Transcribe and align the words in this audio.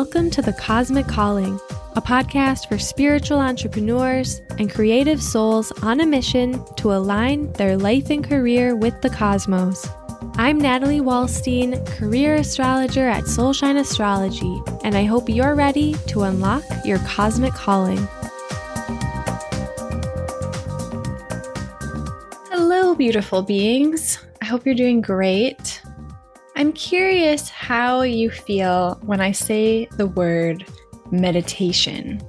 Welcome 0.00 0.30
to 0.30 0.40
The 0.40 0.54
Cosmic 0.54 1.06
Calling, 1.06 1.60
a 1.94 2.00
podcast 2.00 2.70
for 2.70 2.78
spiritual 2.78 3.38
entrepreneurs 3.38 4.40
and 4.58 4.72
creative 4.72 5.22
souls 5.22 5.72
on 5.82 6.00
a 6.00 6.06
mission 6.06 6.64
to 6.76 6.94
align 6.94 7.52
their 7.52 7.76
life 7.76 8.08
and 8.08 8.24
career 8.24 8.74
with 8.74 8.98
the 9.02 9.10
cosmos. 9.10 9.86
I'm 10.36 10.56
Natalie 10.56 11.02
Wallstein, 11.02 11.86
career 11.98 12.36
astrologer 12.36 13.06
at 13.06 13.24
Soulshine 13.24 13.78
Astrology, 13.78 14.62
and 14.84 14.94
I 14.94 15.04
hope 15.04 15.28
you're 15.28 15.54
ready 15.54 15.92
to 16.06 16.22
unlock 16.22 16.64
your 16.82 16.98
cosmic 17.00 17.52
calling. 17.52 17.98
Hello, 22.48 22.94
beautiful 22.94 23.42
beings. 23.42 24.18
I 24.40 24.46
hope 24.46 24.64
you're 24.64 24.74
doing 24.74 25.02
great. 25.02 25.79
I'm 26.60 26.74
curious 26.74 27.48
how 27.48 28.02
you 28.02 28.30
feel 28.30 29.00
when 29.00 29.22
I 29.22 29.32
say 29.32 29.86
the 29.96 30.08
word 30.08 30.62
meditation. 31.10 32.20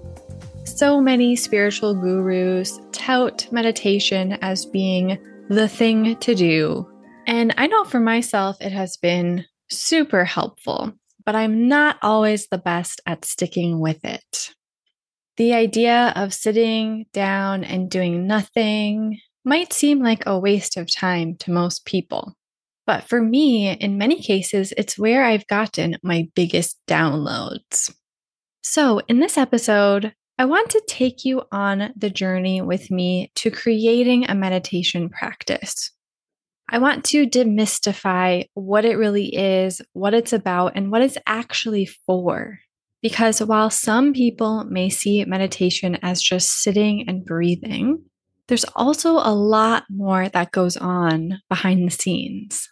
So 0.64 1.02
many 1.02 1.36
spiritual 1.36 1.94
gurus 1.94 2.80
tout 2.94 3.52
meditation 3.52 4.38
as 4.42 4.66
being 4.66 5.18
the 5.50 5.68
thing 5.68 6.16
to 6.16 6.34
do. 6.34 6.90
And 7.28 7.54
I 7.58 7.68
know 7.68 7.84
for 7.84 8.00
myself, 8.00 8.56
it 8.62 8.72
has 8.72 8.96
been 8.96 9.44
super 9.70 10.24
helpful, 10.24 10.94
but 11.26 11.36
I'm 11.36 11.68
not 11.68 11.98
always 12.02 12.48
the 12.48 12.58
best 12.58 13.02
at 13.06 13.26
sticking 13.26 13.82
with 13.82 14.00
it. 14.06 14.56
The 15.36 15.56
idea 15.56 16.14
of 16.16 16.34
sitting 16.34 17.06
down 17.12 17.66
and 17.66 17.92
doing 17.92 18.28
nothing 18.28 19.20
might 19.44 19.74
seem 19.74 20.02
like 20.02 20.26
a 20.26 20.40
waste 20.40 20.78
of 20.78 20.90
time 20.90 21.36
to 21.40 21.52
most 21.52 21.84
people. 21.84 22.34
But 22.86 23.04
for 23.04 23.22
me, 23.22 23.70
in 23.70 23.98
many 23.98 24.22
cases, 24.22 24.74
it's 24.78 24.98
where 24.98 25.24
I've 25.24 25.48
gotten 25.48 25.98
my 26.04 26.30
biggest 26.36 26.78
downloads. 26.88 27.94
So, 28.64 29.00
in 29.08 29.20
this 29.20 29.38
episode, 29.38 30.14
I 30.38 30.46
want 30.46 30.72
to 30.72 30.84
take 30.88 31.24
you 31.24 31.44
on 31.52 31.94
the 31.96 32.10
journey 32.10 32.62
with 32.62 32.90
me 32.90 33.32
to 33.36 33.52
creating 33.52 34.30
a 34.30 34.36
meditation 34.36 35.10
practice. 35.10 35.92
I 36.70 36.78
want 36.78 37.04
to 37.06 37.28
demystify 37.28 38.48
what 38.54 38.86
it 38.86 38.96
really 38.96 39.36
is, 39.36 39.82
what 39.94 40.14
it's 40.14 40.34
about, 40.34 40.74
and 40.76 40.90
what 40.90 41.02
it's 41.02 41.18
actually 41.28 41.86
for. 41.86 42.60
Because 43.02 43.42
while 43.42 43.70
some 43.70 44.14
people 44.14 44.64
may 44.64 44.90
see 44.90 45.26
meditation 45.26 45.98
as 46.02 46.22
just 46.22 46.62
sitting 46.62 47.10
and 47.10 47.26
breathing, 47.26 48.04
there's 48.52 48.66
also 48.76 49.12
a 49.14 49.32
lot 49.34 49.86
more 49.90 50.28
that 50.28 50.52
goes 50.52 50.76
on 50.76 51.40
behind 51.48 51.88
the 51.88 51.90
scenes. 51.90 52.68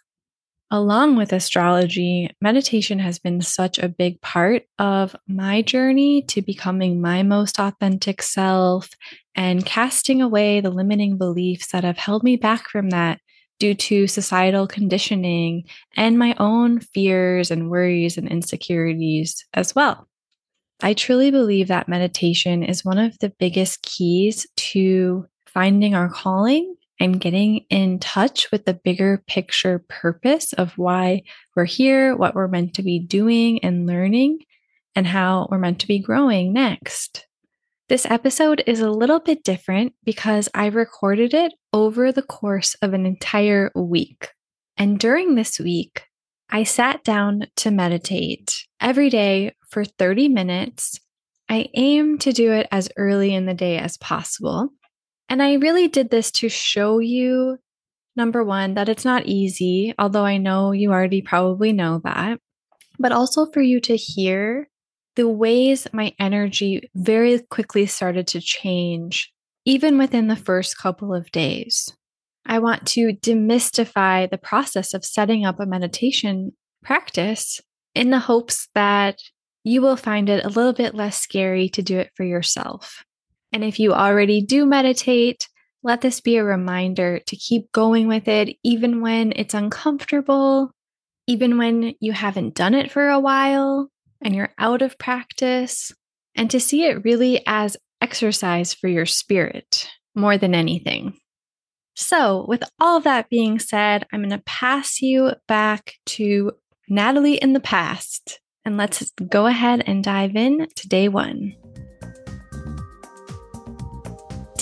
Along 0.70 1.16
with 1.16 1.32
astrology, 1.32 2.28
meditation 2.42 2.98
has 2.98 3.18
been 3.18 3.40
such 3.40 3.78
a 3.78 3.88
big 3.88 4.20
part 4.20 4.64
of 4.78 5.16
my 5.26 5.62
journey 5.62 6.20
to 6.24 6.42
becoming 6.42 7.00
my 7.00 7.22
most 7.22 7.58
authentic 7.58 8.20
self 8.20 8.90
and 9.34 9.64
casting 9.64 10.20
away 10.20 10.60
the 10.60 10.68
limiting 10.68 11.16
beliefs 11.16 11.72
that 11.72 11.82
have 11.82 11.96
held 11.96 12.24
me 12.24 12.36
back 12.36 12.68
from 12.68 12.90
that 12.90 13.18
due 13.58 13.72
to 13.72 14.06
societal 14.06 14.66
conditioning 14.66 15.64
and 15.96 16.18
my 16.18 16.34
own 16.38 16.80
fears 16.80 17.50
and 17.50 17.70
worries 17.70 18.18
and 18.18 18.28
insecurities 18.28 19.46
as 19.54 19.74
well. 19.74 20.06
I 20.82 20.92
truly 20.92 21.30
believe 21.30 21.68
that 21.68 21.88
meditation 21.88 22.62
is 22.62 22.84
one 22.84 22.98
of 22.98 23.18
the 23.20 23.32
biggest 23.38 23.80
keys 23.80 24.46
to 24.56 25.24
finding 25.52 25.94
our 25.94 26.08
calling 26.08 26.76
and 26.98 27.20
getting 27.20 27.64
in 27.70 27.98
touch 27.98 28.50
with 28.52 28.66
the 28.66 28.74
bigger 28.74 29.24
picture 29.26 29.84
purpose 29.88 30.52
of 30.52 30.76
why 30.76 31.22
we're 31.56 31.64
here, 31.64 32.14
what 32.14 32.34
we're 32.34 32.48
meant 32.48 32.74
to 32.74 32.82
be 32.82 32.98
doing 32.98 33.64
and 33.64 33.86
learning, 33.86 34.40
and 34.94 35.06
how 35.06 35.48
we're 35.50 35.58
meant 35.58 35.80
to 35.80 35.86
be 35.86 35.98
growing 35.98 36.52
next. 36.52 37.26
This 37.88 38.06
episode 38.06 38.62
is 38.66 38.80
a 38.80 38.90
little 38.90 39.18
bit 39.18 39.42
different 39.42 39.94
because 40.04 40.48
I 40.54 40.66
recorded 40.66 41.34
it 41.34 41.52
over 41.72 42.12
the 42.12 42.22
course 42.22 42.74
of 42.82 42.94
an 42.94 43.04
entire 43.04 43.72
week. 43.74 44.28
And 44.76 44.98
during 44.98 45.34
this 45.34 45.58
week, 45.58 46.04
I 46.48 46.64
sat 46.64 47.02
down 47.02 47.46
to 47.56 47.70
meditate 47.70 48.66
every 48.80 49.10
day 49.10 49.54
for 49.68 49.84
30 49.84 50.28
minutes. 50.28 51.00
I 51.48 51.68
aim 51.74 52.18
to 52.18 52.32
do 52.32 52.52
it 52.52 52.68
as 52.70 52.90
early 52.96 53.34
in 53.34 53.46
the 53.46 53.54
day 53.54 53.78
as 53.78 53.96
possible. 53.96 54.70
And 55.30 55.40
I 55.40 55.54
really 55.54 55.86
did 55.86 56.10
this 56.10 56.32
to 56.32 56.48
show 56.48 56.98
you, 56.98 57.58
number 58.16 58.42
one, 58.42 58.74
that 58.74 58.88
it's 58.88 59.04
not 59.04 59.26
easy, 59.26 59.94
although 59.96 60.24
I 60.24 60.38
know 60.38 60.72
you 60.72 60.90
already 60.90 61.22
probably 61.22 61.72
know 61.72 62.00
that, 62.02 62.40
but 62.98 63.12
also 63.12 63.46
for 63.46 63.62
you 63.62 63.80
to 63.82 63.96
hear 63.96 64.68
the 65.14 65.28
ways 65.28 65.86
my 65.92 66.12
energy 66.18 66.90
very 66.96 67.38
quickly 67.38 67.86
started 67.86 68.26
to 68.28 68.40
change, 68.40 69.32
even 69.64 69.98
within 69.98 70.26
the 70.26 70.34
first 70.34 70.76
couple 70.76 71.14
of 71.14 71.30
days. 71.30 71.88
I 72.44 72.58
want 72.58 72.86
to 72.88 73.12
demystify 73.12 74.28
the 74.28 74.38
process 74.38 74.94
of 74.94 75.04
setting 75.04 75.44
up 75.44 75.60
a 75.60 75.66
meditation 75.66 76.52
practice 76.82 77.60
in 77.94 78.10
the 78.10 78.18
hopes 78.18 78.68
that 78.74 79.18
you 79.62 79.80
will 79.80 79.96
find 79.96 80.28
it 80.28 80.44
a 80.44 80.48
little 80.48 80.72
bit 80.72 80.94
less 80.94 81.20
scary 81.20 81.68
to 81.68 81.82
do 81.82 81.98
it 81.98 82.10
for 82.16 82.24
yourself. 82.24 83.04
And 83.52 83.64
if 83.64 83.78
you 83.78 83.92
already 83.92 84.42
do 84.42 84.66
meditate, 84.66 85.48
let 85.82 86.00
this 86.00 86.20
be 86.20 86.36
a 86.36 86.44
reminder 86.44 87.20
to 87.26 87.36
keep 87.36 87.72
going 87.72 88.06
with 88.06 88.28
it, 88.28 88.56
even 88.62 89.00
when 89.00 89.32
it's 89.34 89.54
uncomfortable, 89.54 90.72
even 91.26 91.58
when 91.58 91.94
you 92.00 92.12
haven't 92.12 92.54
done 92.54 92.74
it 92.74 92.90
for 92.90 93.08
a 93.08 93.20
while 93.20 93.90
and 94.20 94.34
you're 94.34 94.52
out 94.58 94.82
of 94.82 94.98
practice, 94.98 95.92
and 96.34 96.50
to 96.50 96.60
see 96.60 96.84
it 96.84 97.04
really 97.04 97.42
as 97.46 97.76
exercise 98.00 98.74
for 98.74 98.88
your 98.88 99.06
spirit 99.06 99.88
more 100.14 100.36
than 100.36 100.54
anything. 100.54 101.14
So, 101.96 102.44
with 102.48 102.62
all 102.78 103.00
that 103.00 103.28
being 103.28 103.58
said, 103.58 104.06
I'm 104.12 104.20
going 104.20 104.30
to 104.30 104.42
pass 104.44 105.02
you 105.02 105.32
back 105.48 105.94
to 106.06 106.52
Natalie 106.88 107.36
in 107.36 107.52
the 107.52 107.60
past, 107.60 108.40
and 108.64 108.76
let's 108.76 109.10
go 109.28 109.46
ahead 109.46 109.82
and 109.86 110.04
dive 110.04 110.36
in 110.36 110.66
to 110.76 110.88
day 110.88 111.08
one. 111.08 111.54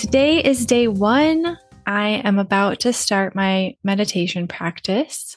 Today 0.09 0.43
is 0.43 0.65
day 0.65 0.89
one. 0.89 1.59
I 1.87 2.23
am 2.25 2.39
about 2.39 2.81
to 2.81 2.95
start 2.95 3.35
my 3.35 3.77
meditation 3.85 4.49
practice. 4.49 5.37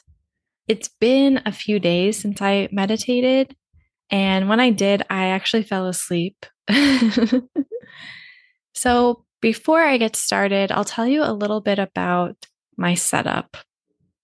It's 0.66 0.88
been 0.88 1.42
a 1.44 1.52
few 1.52 1.78
days 1.78 2.16
since 2.16 2.40
I 2.40 2.70
meditated. 2.72 3.54
And 4.08 4.48
when 4.48 4.60
I 4.60 4.70
did, 4.70 5.02
I 5.10 5.26
actually 5.26 5.64
fell 5.64 5.88
asleep. 5.88 6.46
so, 8.74 9.26
before 9.42 9.82
I 9.82 9.98
get 9.98 10.16
started, 10.16 10.72
I'll 10.72 10.86
tell 10.86 11.06
you 11.06 11.22
a 11.22 11.34
little 11.34 11.60
bit 11.60 11.78
about 11.78 12.46
my 12.78 12.94
setup. 12.94 13.58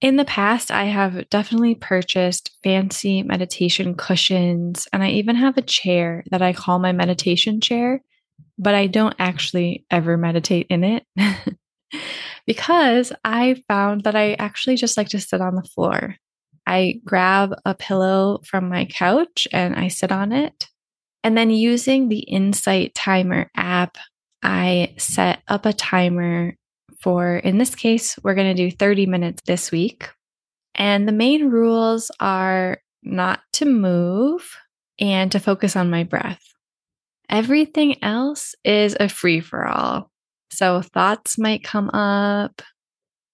In 0.01 0.17
the 0.17 0.25
past, 0.25 0.71
I 0.71 0.85
have 0.85 1.29
definitely 1.29 1.75
purchased 1.75 2.57
fancy 2.65 3.23
meditation 3.23 3.95
cushions, 3.95 4.89
and 4.95 5.03
I 5.03 5.11
even 5.11 5.37
have 5.37 5.59
a 5.59 5.63
chair 5.63 6.25
that 6.31 6.41
I 6.41 6.55
call 6.55 6.79
my 6.79 6.93
meditation 6.93 7.61
chair 7.61 8.01
but 8.59 8.75
I 8.75 8.87
don't 8.87 9.15
actually 9.19 9.87
ever 9.91 10.17
meditate 10.17 10.67
in 10.69 10.85
it 10.85 11.05
because 12.47 13.13
I 13.25 13.63
found 13.69 14.05
that 14.05 14.17
I 14.17 14.35
actually 14.35 14.77
just 14.77 14.97
like 14.97 15.09
to 15.11 15.21
sit 15.21 15.41
on 15.41 15.55
the 15.55 15.63
floor. 15.63 16.17
I 16.67 17.01
grab 17.05 17.55
a 17.65 17.75
pillow 17.75 18.41
from 18.45 18.69
my 18.69 18.85
couch 18.85 19.49
and 19.53 19.75
I 19.75 19.89
sit 19.89 20.13
on 20.13 20.33
it. 20.33 20.69
And 21.25 21.37
then 21.37 21.51
using 21.51 22.09
the 22.09 22.21
Insight 22.21 22.95
Timer 22.95 23.51
app, 23.57 23.97
I 24.43 24.95
set 24.99 25.43
up 25.49 25.67
a 25.67 25.73
timer 25.73 26.55
for, 27.01 27.37
in 27.37 27.59
this 27.59 27.75
case, 27.75 28.19
we're 28.23 28.35
going 28.35 28.55
to 28.55 28.71
do 28.71 28.75
30 28.75 29.06
minutes 29.06 29.43
this 29.47 29.71
week. 29.71 30.11
And 30.75 31.09
the 31.09 31.12
main 31.12 31.50
rules 31.50 32.11
are 32.21 32.79
not 33.03 33.41
to 33.55 33.65
move 33.65 34.56
and 35.00 35.32
to 35.32 35.41
focus 35.41 35.75
on 35.75 35.91
my 35.91 36.05
breath. 36.05 36.43
Everything 37.31 38.03
else 38.03 38.55
is 38.65 38.97
a 38.99 39.09
free 39.09 39.41
for 39.41 39.67
all. 39.67 40.11
So 40.51 40.83
thoughts 40.83 41.39
might 41.39 41.63
come 41.63 41.91
up. 41.91 42.63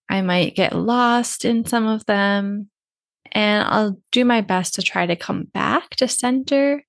I 0.09 0.23
might 0.23 0.57
get 0.57 0.75
lost 0.75 1.45
in 1.45 1.65
some 1.65 1.87
of 1.87 2.05
them. 2.07 2.71
And 3.33 3.67
I'll 3.69 3.99
do 4.13 4.25
my 4.25 4.41
best 4.41 4.75
to 4.75 4.83
try 4.83 5.07
to 5.07 5.17
come 5.17 5.45
back 5.53 5.91
to 5.97 6.09
center. 6.09 6.85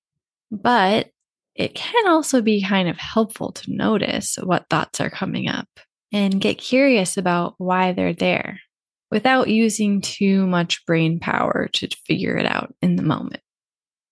But 0.50 1.10
it 1.54 1.74
can 1.74 2.08
also 2.08 2.42
be 2.42 2.62
kind 2.62 2.88
of 2.88 2.98
helpful 2.98 3.52
to 3.52 3.72
notice 3.72 4.36
what 4.42 4.66
thoughts 4.68 5.00
are 5.00 5.10
coming 5.10 5.48
up 5.48 5.68
and 6.12 6.40
get 6.40 6.58
curious 6.58 7.16
about 7.16 7.54
why 7.58 7.92
they're 7.92 8.12
there 8.12 8.60
without 9.10 9.48
using 9.48 10.00
too 10.00 10.46
much 10.46 10.84
brain 10.86 11.18
power 11.18 11.68
to 11.72 11.88
figure 12.06 12.36
it 12.36 12.46
out 12.46 12.74
in 12.82 12.96
the 12.96 13.02
moment. 13.02 13.40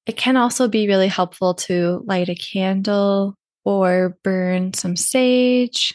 It 0.07 0.17
can 0.17 0.37
also 0.37 0.69
be 0.69 0.87
really 0.87 1.09
helpful 1.09 1.55
to 1.55 2.03
light 2.07 2.29
a 2.29 2.35
candle 2.35 3.37
or 3.65 4.19
burn 4.23 4.75
some 4.75 4.97
sage. 4.97 5.95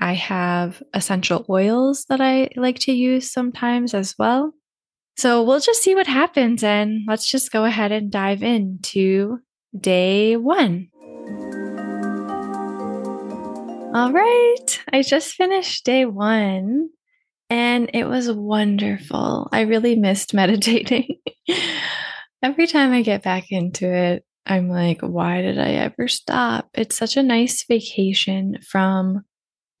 I 0.00 0.12
have 0.12 0.80
essential 0.94 1.44
oils 1.50 2.04
that 2.08 2.20
I 2.20 2.50
like 2.54 2.78
to 2.80 2.92
use 2.92 3.30
sometimes 3.30 3.94
as 3.94 4.14
well. 4.16 4.52
So 5.16 5.42
we'll 5.42 5.58
just 5.58 5.82
see 5.82 5.96
what 5.96 6.06
happens 6.06 6.62
and 6.62 7.00
let's 7.08 7.28
just 7.28 7.50
go 7.50 7.64
ahead 7.64 7.90
and 7.90 8.12
dive 8.12 8.44
into 8.44 9.40
day 9.76 10.36
one. 10.36 10.88
All 13.92 14.12
right, 14.12 14.80
I 14.92 15.02
just 15.02 15.34
finished 15.34 15.84
day 15.84 16.04
one 16.04 16.90
and 17.50 17.90
it 17.92 18.04
was 18.04 18.30
wonderful. 18.30 19.48
I 19.50 19.62
really 19.62 19.96
missed 19.96 20.32
meditating. 20.34 21.18
Every 22.42 22.66
time 22.66 22.92
I 22.92 23.02
get 23.02 23.22
back 23.22 23.50
into 23.50 23.92
it, 23.92 24.24
I'm 24.46 24.68
like, 24.68 25.00
why 25.00 25.42
did 25.42 25.58
I 25.58 25.72
ever 25.72 26.08
stop? 26.08 26.68
It's 26.74 26.96
such 26.96 27.16
a 27.16 27.22
nice 27.22 27.64
vacation 27.64 28.58
from 28.66 29.24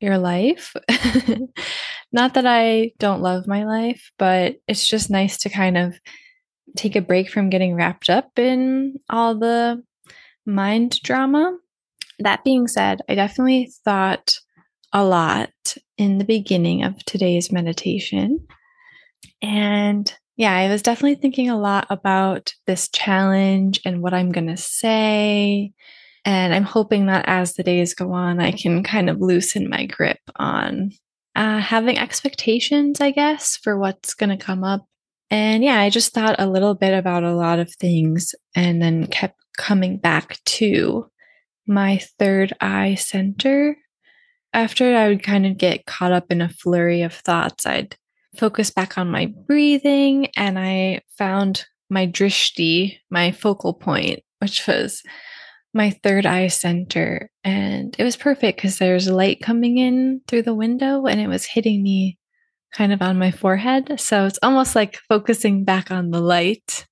your 0.00 0.18
life. 0.18 0.74
Not 2.12 2.34
that 2.34 2.46
I 2.46 2.92
don't 2.98 3.22
love 3.22 3.46
my 3.46 3.64
life, 3.64 4.10
but 4.18 4.56
it's 4.66 4.86
just 4.86 5.10
nice 5.10 5.38
to 5.38 5.48
kind 5.48 5.78
of 5.78 5.98
take 6.76 6.96
a 6.96 7.00
break 7.00 7.30
from 7.30 7.50
getting 7.50 7.74
wrapped 7.74 8.10
up 8.10 8.38
in 8.38 8.96
all 9.08 9.38
the 9.38 9.82
mind 10.46 11.00
drama. 11.02 11.56
That 12.18 12.44
being 12.44 12.66
said, 12.66 13.00
I 13.08 13.14
definitely 13.14 13.72
thought 13.84 14.34
a 14.92 15.04
lot 15.04 15.50
in 15.96 16.18
the 16.18 16.24
beginning 16.24 16.82
of 16.82 17.04
today's 17.04 17.52
meditation. 17.52 18.46
And 19.42 20.12
yeah, 20.38 20.54
I 20.54 20.68
was 20.68 20.82
definitely 20.82 21.16
thinking 21.16 21.50
a 21.50 21.58
lot 21.58 21.88
about 21.90 22.54
this 22.68 22.88
challenge 22.88 23.80
and 23.84 24.00
what 24.00 24.14
I'm 24.14 24.30
going 24.30 24.46
to 24.46 24.56
say. 24.56 25.72
And 26.24 26.54
I'm 26.54 26.62
hoping 26.62 27.06
that 27.06 27.24
as 27.26 27.54
the 27.54 27.64
days 27.64 27.92
go 27.92 28.12
on, 28.12 28.40
I 28.40 28.52
can 28.52 28.84
kind 28.84 29.10
of 29.10 29.20
loosen 29.20 29.68
my 29.68 29.86
grip 29.86 30.20
on 30.36 30.92
uh, 31.34 31.58
having 31.58 31.98
expectations, 31.98 33.00
I 33.00 33.10
guess, 33.10 33.56
for 33.56 33.76
what's 33.76 34.14
going 34.14 34.30
to 34.30 34.44
come 34.44 34.62
up. 34.62 34.86
And 35.28 35.64
yeah, 35.64 35.80
I 35.80 35.90
just 35.90 36.14
thought 36.14 36.36
a 36.38 36.48
little 36.48 36.74
bit 36.76 36.94
about 36.94 37.24
a 37.24 37.34
lot 37.34 37.58
of 37.58 37.74
things 37.74 38.32
and 38.54 38.80
then 38.80 39.08
kept 39.08 39.40
coming 39.56 39.98
back 39.98 40.38
to 40.44 41.10
my 41.66 41.98
third 42.20 42.52
eye 42.60 42.94
center 42.94 43.76
after 44.52 44.96
I 44.96 45.08
would 45.08 45.22
kind 45.24 45.46
of 45.46 45.58
get 45.58 45.84
caught 45.84 46.12
up 46.12 46.26
in 46.30 46.40
a 46.40 46.48
flurry 46.48 47.02
of 47.02 47.12
thoughts, 47.12 47.66
I'd 47.66 47.96
focus 48.38 48.70
back 48.70 48.96
on 48.96 49.10
my 49.10 49.26
breathing 49.26 50.28
and 50.36 50.58
I 50.58 51.02
found 51.16 51.66
my 51.90 52.06
drishti, 52.06 52.98
my 53.10 53.32
focal 53.32 53.74
point, 53.74 54.20
which 54.38 54.66
was 54.66 55.02
my 55.74 55.90
third 55.90 56.24
eye 56.24 56.48
center. 56.48 57.30
And 57.44 57.94
it 57.98 58.04
was 58.04 58.16
perfect 58.16 58.58
because 58.58 58.78
there's 58.78 59.08
light 59.08 59.40
coming 59.42 59.78
in 59.78 60.20
through 60.28 60.42
the 60.42 60.54
window 60.54 61.06
and 61.06 61.20
it 61.20 61.28
was 61.28 61.44
hitting 61.44 61.82
me 61.82 62.18
kind 62.72 62.92
of 62.92 63.02
on 63.02 63.18
my 63.18 63.30
forehead. 63.30 63.98
So 63.98 64.26
it's 64.26 64.38
almost 64.42 64.74
like 64.74 64.98
focusing 65.08 65.64
back 65.64 65.90
on 65.90 66.10
the 66.10 66.20
light 66.20 66.86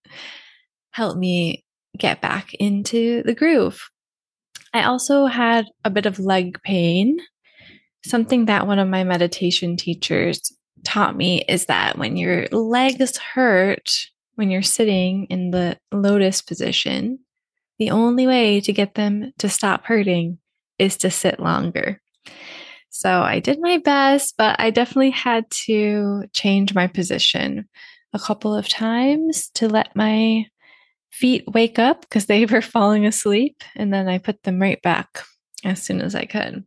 helped 0.91 1.19
me 1.19 1.65
get 1.97 2.21
back 2.21 2.55
into 2.55 3.23
the 3.23 3.35
groove. 3.35 3.81
I 4.75 4.83
also 4.83 5.27
had 5.27 5.67
a 5.85 5.91
bit 5.91 6.07
of 6.07 6.19
leg 6.19 6.61
pain 6.63 7.19
something 8.05 8.47
that 8.47 8.67
one 8.67 8.79
of 8.79 8.89
my 8.89 9.05
meditation 9.05 9.77
teachers 9.77 10.56
taught 10.87 11.17
me 11.17 11.45
is 11.49 11.67
that 11.67 11.99
when 11.99 12.17
your 12.17 12.47
legs 12.53 13.19
hurt, 13.19 13.91
when 14.37 14.51
you're 14.51 14.63
sitting 14.63 15.27
in 15.27 15.51
the 15.51 15.77
lotus 15.93 16.41
position, 16.41 17.19
the 17.79 17.91
only 17.91 18.27
way 18.27 18.61
to 18.61 18.73
get 18.73 18.95
them 18.95 19.33
to 19.39 19.49
stop 19.49 19.85
hurting 19.85 20.39
is 20.79 20.97
to 20.99 21.11
sit 21.11 21.41
longer. 21.41 22.01
So 22.91 23.11
I 23.11 23.41
did 23.41 23.61
my 23.61 23.79
best, 23.79 24.37
but 24.39 24.59
I 24.61 24.71
definitely 24.71 25.11
had 25.11 25.51
to 25.67 26.25
change 26.33 26.73
my 26.73 26.87
position 26.87 27.69
a 28.13 28.19
couple 28.19 28.55
of 28.55 28.69
times 28.69 29.51
to 29.55 29.69
let 29.69 29.95
my 29.97 30.47
feet 31.11 31.45
wake 31.49 31.79
up 31.79 32.03
because 32.03 32.27
they 32.27 32.47
were 32.47 32.63
falling 32.63 33.05
asleep. 33.05 33.65
And 33.75 33.93
then 33.93 34.09
I 34.09 34.19
put 34.19 34.45
them 34.45 34.63
right 34.63 34.81
back 34.81 35.25
as 35.65 35.83
soon 35.83 36.01
as 36.01 36.15
I 36.15 36.27
could. 36.27 36.65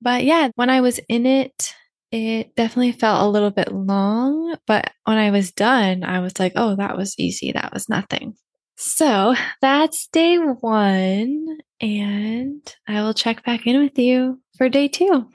But 0.00 0.24
yeah, 0.24 0.50
when 0.56 0.68
I 0.68 0.80
was 0.80 0.98
in 1.08 1.26
it, 1.26 1.74
it 2.12 2.54
definitely 2.54 2.92
felt 2.92 3.26
a 3.26 3.30
little 3.30 3.50
bit 3.50 3.72
long. 3.72 4.54
But 4.66 4.92
when 5.04 5.16
I 5.16 5.30
was 5.30 5.50
done, 5.50 6.04
I 6.04 6.20
was 6.20 6.38
like, 6.38 6.52
oh, 6.56 6.76
that 6.76 6.96
was 6.96 7.18
easy. 7.18 7.52
That 7.52 7.72
was 7.72 7.88
nothing. 7.88 8.34
So 8.76 9.34
that's 9.60 10.08
day 10.08 10.36
one. 10.36 11.58
And 11.80 12.74
I 12.86 13.02
will 13.02 13.14
check 13.14 13.44
back 13.44 13.66
in 13.66 13.82
with 13.82 13.98
you 13.98 14.40
for 14.56 14.68
day 14.68 14.88
two. 14.88 15.26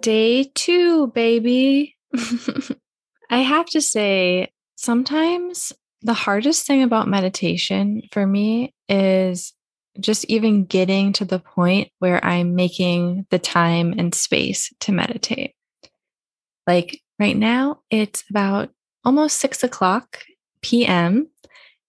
Day 0.00 0.50
two, 0.54 1.08
baby. 1.08 1.96
I 3.30 3.38
have 3.38 3.66
to 3.70 3.80
say, 3.80 4.52
sometimes 4.76 5.72
the 6.02 6.14
hardest 6.14 6.66
thing 6.66 6.82
about 6.82 7.08
meditation 7.08 8.02
for 8.12 8.26
me 8.26 8.72
is 8.88 9.52
just 10.00 10.24
even 10.26 10.64
getting 10.64 11.12
to 11.14 11.24
the 11.24 11.38
point 11.38 11.90
where 11.98 12.24
I'm 12.24 12.54
making 12.54 13.26
the 13.30 13.38
time 13.38 13.94
and 13.96 14.14
space 14.14 14.72
to 14.80 14.92
meditate. 14.92 15.54
Like 16.66 17.00
right 17.18 17.36
now, 17.36 17.80
it's 17.90 18.24
about 18.30 18.70
almost 19.04 19.38
six 19.38 19.62
o'clock 19.64 20.24
p.m., 20.62 21.28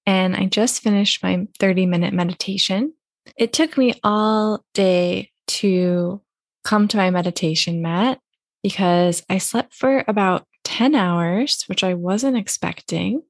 and 0.05 0.35
I 0.35 0.45
just 0.45 0.81
finished 0.81 1.21
my 1.21 1.47
30 1.59 1.85
minute 1.85 2.13
meditation. 2.13 2.93
It 3.37 3.53
took 3.53 3.77
me 3.77 3.99
all 4.03 4.63
day 4.73 5.31
to 5.47 6.21
come 6.63 6.87
to 6.87 6.97
my 6.97 7.09
meditation 7.11 7.81
mat 7.81 8.19
because 8.63 9.23
I 9.29 9.37
slept 9.37 9.73
for 9.73 10.03
about 10.07 10.45
10 10.63 10.95
hours, 10.95 11.63
which 11.67 11.83
I 11.83 11.93
wasn't 11.93 12.37
expecting. 12.37 13.21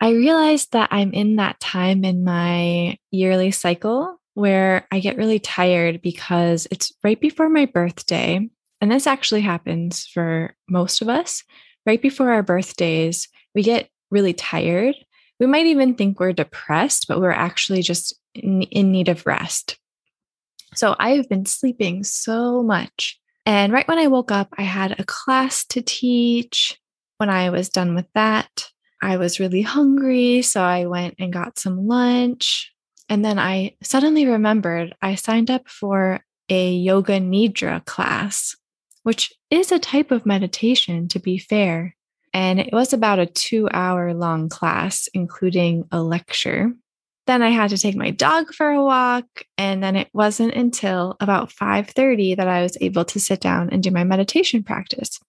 I 0.00 0.10
realized 0.10 0.72
that 0.72 0.88
I'm 0.90 1.12
in 1.12 1.36
that 1.36 1.60
time 1.60 2.04
in 2.04 2.24
my 2.24 2.98
yearly 3.10 3.50
cycle 3.50 4.20
where 4.34 4.86
I 4.90 5.00
get 5.00 5.16
really 5.16 5.38
tired 5.38 6.00
because 6.02 6.66
it's 6.70 6.92
right 7.04 7.20
before 7.20 7.48
my 7.48 7.66
birthday. 7.66 8.48
And 8.80 8.90
this 8.90 9.06
actually 9.06 9.42
happens 9.42 10.06
for 10.06 10.54
most 10.68 11.02
of 11.02 11.08
us. 11.08 11.44
Right 11.84 12.00
before 12.00 12.30
our 12.30 12.42
birthdays, 12.42 13.28
we 13.54 13.62
get 13.62 13.88
really 14.10 14.32
tired. 14.32 14.94
We 15.40 15.46
might 15.46 15.66
even 15.66 15.94
think 15.94 16.18
we're 16.20 16.32
depressed, 16.32 17.06
but 17.08 17.20
we're 17.20 17.30
actually 17.30 17.82
just 17.82 18.14
in, 18.34 18.62
in 18.62 18.92
need 18.92 19.08
of 19.08 19.26
rest. 19.26 19.78
So 20.74 20.96
I 20.98 21.10
have 21.16 21.28
been 21.28 21.46
sleeping 21.46 22.04
so 22.04 22.62
much. 22.62 23.18
And 23.44 23.72
right 23.72 23.86
when 23.88 23.98
I 23.98 24.06
woke 24.06 24.30
up, 24.30 24.48
I 24.56 24.62
had 24.62 24.98
a 24.98 25.04
class 25.04 25.64
to 25.66 25.82
teach. 25.82 26.78
When 27.18 27.28
I 27.28 27.50
was 27.50 27.68
done 27.68 27.94
with 27.94 28.06
that, 28.14 28.68
I 29.02 29.16
was 29.16 29.40
really 29.40 29.62
hungry. 29.62 30.42
So 30.42 30.62
I 30.62 30.86
went 30.86 31.16
and 31.18 31.32
got 31.32 31.58
some 31.58 31.86
lunch. 31.86 32.71
And 33.12 33.22
then 33.22 33.38
I 33.38 33.76
suddenly 33.82 34.24
remembered 34.24 34.96
I 35.02 35.16
signed 35.16 35.50
up 35.50 35.68
for 35.68 36.24
a 36.48 36.72
yoga 36.72 37.20
nidra 37.20 37.84
class, 37.84 38.56
which 39.02 39.34
is 39.50 39.70
a 39.70 39.78
type 39.78 40.10
of 40.10 40.24
meditation, 40.24 41.08
to 41.08 41.18
be 41.18 41.36
fair. 41.36 41.94
And 42.32 42.58
it 42.58 42.72
was 42.72 42.94
about 42.94 43.18
a 43.18 43.26
two 43.26 43.68
hour 43.70 44.14
long 44.14 44.48
class, 44.48 45.10
including 45.12 45.84
a 45.92 46.02
lecture. 46.02 46.72
Then 47.26 47.42
I 47.42 47.50
had 47.50 47.68
to 47.68 47.76
take 47.76 47.96
my 47.96 48.12
dog 48.12 48.54
for 48.54 48.70
a 48.70 48.82
walk. 48.82 49.26
And 49.58 49.82
then 49.82 49.94
it 49.94 50.08
wasn't 50.14 50.54
until 50.54 51.18
about 51.20 51.52
5:30 51.52 52.34
that 52.36 52.48
I 52.48 52.62
was 52.62 52.78
able 52.80 53.04
to 53.04 53.20
sit 53.20 53.40
down 53.42 53.68
and 53.68 53.82
do 53.82 53.90
my 53.90 54.04
meditation 54.04 54.62
practice. 54.62 55.20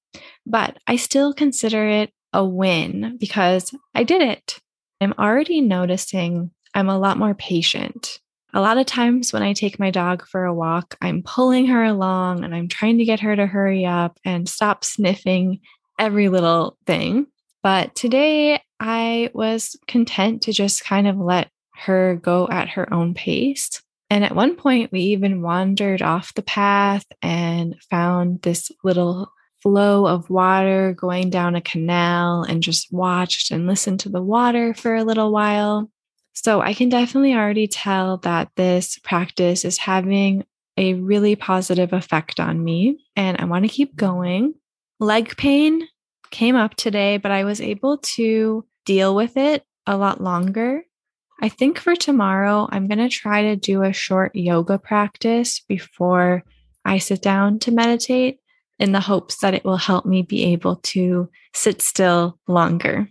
But 0.45 0.77
I 0.87 0.95
still 0.95 1.33
consider 1.33 1.85
it 1.85 2.13
a 2.31 2.45
win 2.45 3.17
because 3.19 3.75
I 3.93 4.05
did 4.05 4.21
it. 4.21 4.61
I'm 5.01 5.13
already 5.19 5.59
noticing 5.59 6.51
I'm 6.73 6.89
a 6.89 6.97
lot 6.97 7.17
more 7.17 7.33
patient. 7.33 8.19
A 8.53 8.61
lot 8.61 8.77
of 8.77 8.85
times 8.85 9.33
when 9.33 9.41
I 9.41 9.53
take 9.53 9.79
my 9.79 9.89
dog 9.89 10.27
for 10.27 10.45
a 10.45 10.53
walk, 10.53 10.95
I'm 11.01 11.23
pulling 11.23 11.67
her 11.67 11.83
along 11.83 12.43
and 12.43 12.53
I'm 12.53 12.67
trying 12.67 12.99
to 12.99 13.05
get 13.05 13.19
her 13.21 13.35
to 13.35 13.47
hurry 13.47 13.85
up 13.85 14.19
and 14.23 14.47
stop 14.47 14.83
sniffing 14.83 15.61
every 15.97 16.29
little 16.29 16.77
thing. 16.85 17.27
But 17.63 17.95
today 17.95 18.61
I 18.79 19.31
was 19.33 19.75
content 19.87 20.43
to 20.43 20.51
just 20.51 20.83
kind 20.83 21.07
of 21.07 21.17
let 21.17 21.49
her 21.75 22.19
go 22.21 22.47
at 22.49 22.69
her 22.69 22.93
own 22.93 23.13
pace. 23.13 23.81
And 24.09 24.23
at 24.23 24.35
one 24.35 24.55
point, 24.55 24.91
we 24.91 24.99
even 24.99 25.41
wandered 25.41 26.01
off 26.01 26.35
the 26.35 26.43
path 26.43 27.05
and 27.21 27.75
found 27.89 28.41
this 28.43 28.71
little 28.83 29.31
flow 29.61 30.05
of 30.05 30.29
water 30.29 30.93
going 30.93 31.29
down 31.29 31.55
a 31.55 31.61
canal 31.61 32.43
and 32.43 32.61
just 32.61 32.91
watched 32.91 33.49
and 33.49 33.65
listened 33.65 34.01
to 34.01 34.09
the 34.09 34.21
water 34.21 34.73
for 34.73 34.93
a 34.93 35.05
little 35.05 35.31
while. 35.31 35.89
So 36.33 36.61
I 36.61 36.73
can 36.73 36.89
definitely 36.89 37.33
already 37.33 37.67
tell 37.67 38.17
that 38.17 38.49
this 38.55 38.99
practice 38.99 39.63
is 39.63 39.77
having 39.77 40.45
a 40.77 40.95
really 40.95 41.35
positive 41.35 41.93
effect 41.93 42.39
on 42.39 42.63
me, 42.63 43.05
and 43.15 43.37
I 43.39 43.45
want 43.45 43.65
to 43.65 43.69
keep 43.69 43.95
going. 43.95 44.55
Leg 44.99 45.37
pain 45.37 45.87
came 46.31 46.55
up 46.55 46.75
today, 46.75 47.17
but 47.17 47.31
I 47.31 47.43
was 47.43 47.61
able 47.61 47.99
to 47.99 48.65
deal 48.85 49.15
with 49.15 49.37
it 49.37 49.63
a 49.85 49.95
lot 49.95 50.21
longer. 50.21 50.83
I 51.41 51.49
think 51.49 51.77
for 51.77 51.95
tomorrow, 51.95 52.67
I'm 52.71 52.87
going 52.87 52.99
to 52.99 53.09
try 53.09 53.43
to 53.43 53.55
do 53.55 53.83
a 53.83 53.93
short 53.93 54.35
yoga 54.35 54.79
practice 54.79 55.59
before 55.67 56.43
I 56.85 56.97
sit 56.97 57.21
down 57.21 57.59
to 57.59 57.71
meditate 57.71 58.39
in 58.79 58.91
the 58.91 58.99
hopes 58.99 59.37
that 59.37 59.53
it 59.53 59.63
will 59.63 59.77
help 59.77 60.05
me 60.05 60.23
be 60.23 60.43
able 60.45 60.77
to 60.77 61.29
sit 61.53 61.81
still 61.81 62.39
longer. 62.47 63.07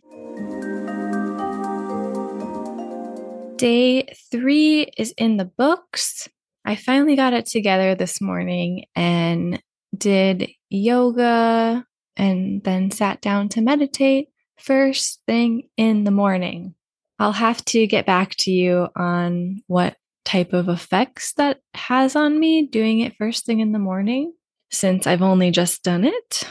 Day 3.63 4.09
three 4.33 4.91
is 4.99 5.15
in 5.17 5.37
the 5.37 5.45
books. 5.45 6.29
I 6.65 6.75
finally 6.75 7.15
got 7.15 7.33
it 7.33 7.47
together 7.47 7.95
this 7.95 8.21
morning 8.21 8.87
and 8.97 9.63
did 9.97 10.51
yoga 10.69 11.87
and 12.17 12.65
then 12.65 12.91
sat 12.91 13.21
down 13.21 13.49
to 13.51 13.61
meditate 13.61 14.31
first 14.59 15.21
thing 15.29 15.69
in 15.77 16.03
the 16.03 16.11
morning. 16.11 16.75
I'll 17.21 17.31
have 17.31 17.65
to 17.67 17.87
get 17.87 18.05
back 18.05 18.35
to 18.39 18.51
you 18.51 18.89
on 18.97 19.63
what 19.69 19.95
type 20.25 20.53
of 20.53 20.69
effects 20.69 21.35
that 21.35 21.61
has 21.75 22.17
on 22.17 22.41
me 22.41 22.67
doing 22.67 22.99
it 22.99 23.15
first 23.17 23.47
thing 23.47 23.61
in 23.61 23.71
the 23.71 23.79
morning 23.79 24.33
since 24.73 25.07
I've 25.07 25.23
only 25.23 25.53
just 25.53 25.85
done 25.85 26.05
it. 26.05 26.43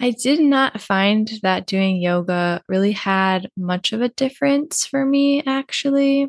I 0.00 0.12
did 0.12 0.40
not 0.40 0.80
find 0.80 1.30
that 1.42 1.66
doing 1.66 2.00
yoga 2.00 2.62
really 2.68 2.92
had 2.92 3.50
much 3.56 3.92
of 3.92 4.00
a 4.00 4.08
difference 4.08 4.86
for 4.86 5.04
me, 5.04 5.42
actually, 5.44 6.28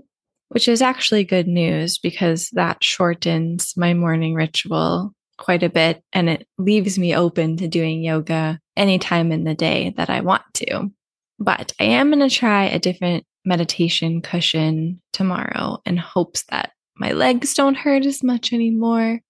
which 0.50 0.68
is 0.68 0.82
actually 0.82 1.24
good 1.24 1.48
news 1.48 1.98
because 1.98 2.50
that 2.50 2.84
shortens 2.84 3.74
my 3.78 3.94
morning 3.94 4.34
ritual 4.34 5.14
quite 5.38 5.64
a 5.64 5.70
bit 5.70 6.04
and 6.12 6.30
it 6.30 6.46
leaves 6.58 7.00
me 7.00 7.16
open 7.16 7.56
to 7.58 7.68
doing 7.70 8.04
yoga 8.04 8.60
anytime 8.76 9.32
in 9.32 9.46
the 9.46 9.56
day 9.56 9.94
that 9.96 10.10
I 10.10 10.20
want 10.20 10.44
to. 10.56 10.92
But 11.40 11.72
I 11.80 11.86
am 11.86 12.10
going 12.10 12.28
to 12.28 12.34
try 12.34 12.66
a 12.66 12.78
different 12.78 13.24
meditation 13.46 14.22
cushion 14.22 15.02
tomorrow 15.14 15.82
in 15.86 15.96
hopes 15.96 16.44
that 16.50 16.72
my 16.96 17.14
legs 17.14 17.54
don't 17.54 17.76
hurt 17.76 18.06
as 18.06 18.22
much 18.22 18.52
anymore. 18.52 19.22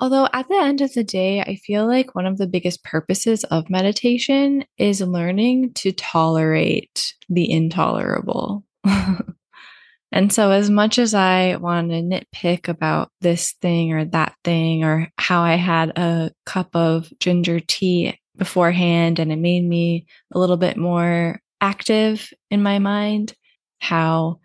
Although 0.00 0.28
at 0.32 0.48
the 0.48 0.56
end 0.56 0.80
of 0.80 0.94
the 0.94 1.04
day, 1.04 1.42
I 1.42 1.56
feel 1.56 1.86
like 1.86 2.14
one 2.14 2.24
of 2.24 2.38
the 2.38 2.46
biggest 2.46 2.82
purposes 2.82 3.44
of 3.44 3.68
meditation 3.68 4.64
is 4.78 5.02
learning 5.02 5.74
to 5.74 5.92
tolerate 5.92 7.14
the 7.28 7.50
intolerable. 7.50 8.64
and 10.10 10.32
so, 10.32 10.52
as 10.52 10.70
much 10.70 10.98
as 10.98 11.12
I 11.12 11.56
want 11.56 11.90
to 11.90 11.96
nitpick 11.96 12.66
about 12.66 13.10
this 13.20 13.52
thing 13.60 13.92
or 13.92 14.06
that 14.06 14.34
thing, 14.42 14.84
or 14.84 15.12
how 15.18 15.42
I 15.42 15.56
had 15.56 15.90
a 15.98 16.32
cup 16.46 16.74
of 16.74 17.12
ginger 17.20 17.60
tea 17.60 18.18
beforehand 18.38 19.18
and 19.18 19.30
it 19.30 19.36
made 19.36 19.68
me 19.68 20.06
a 20.32 20.38
little 20.38 20.56
bit 20.56 20.78
more 20.78 21.42
active 21.60 22.32
in 22.50 22.62
my 22.62 22.78
mind, 22.78 23.34
how 23.80 24.40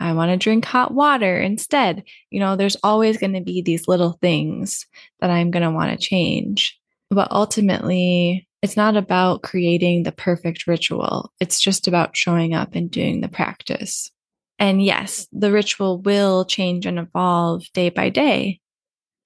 I 0.00 0.12
want 0.12 0.30
to 0.30 0.36
drink 0.36 0.64
hot 0.64 0.94
water 0.94 1.40
instead. 1.40 2.04
You 2.30 2.40
know, 2.40 2.56
there's 2.56 2.76
always 2.82 3.18
going 3.18 3.32
to 3.32 3.40
be 3.40 3.62
these 3.62 3.88
little 3.88 4.18
things 4.20 4.86
that 5.20 5.30
I'm 5.30 5.50
going 5.50 5.64
to 5.64 5.70
want 5.70 5.90
to 5.90 6.06
change. 6.06 6.78
But 7.10 7.28
ultimately, 7.30 8.48
it's 8.62 8.76
not 8.76 8.96
about 8.96 9.42
creating 9.42 10.02
the 10.02 10.12
perfect 10.12 10.66
ritual. 10.66 11.32
It's 11.40 11.60
just 11.60 11.88
about 11.88 12.16
showing 12.16 12.54
up 12.54 12.74
and 12.74 12.90
doing 12.90 13.20
the 13.20 13.28
practice. 13.28 14.10
And 14.58 14.84
yes, 14.84 15.28
the 15.32 15.52
ritual 15.52 16.00
will 16.00 16.44
change 16.44 16.84
and 16.84 16.98
evolve 16.98 17.64
day 17.72 17.90
by 17.90 18.08
day. 18.10 18.60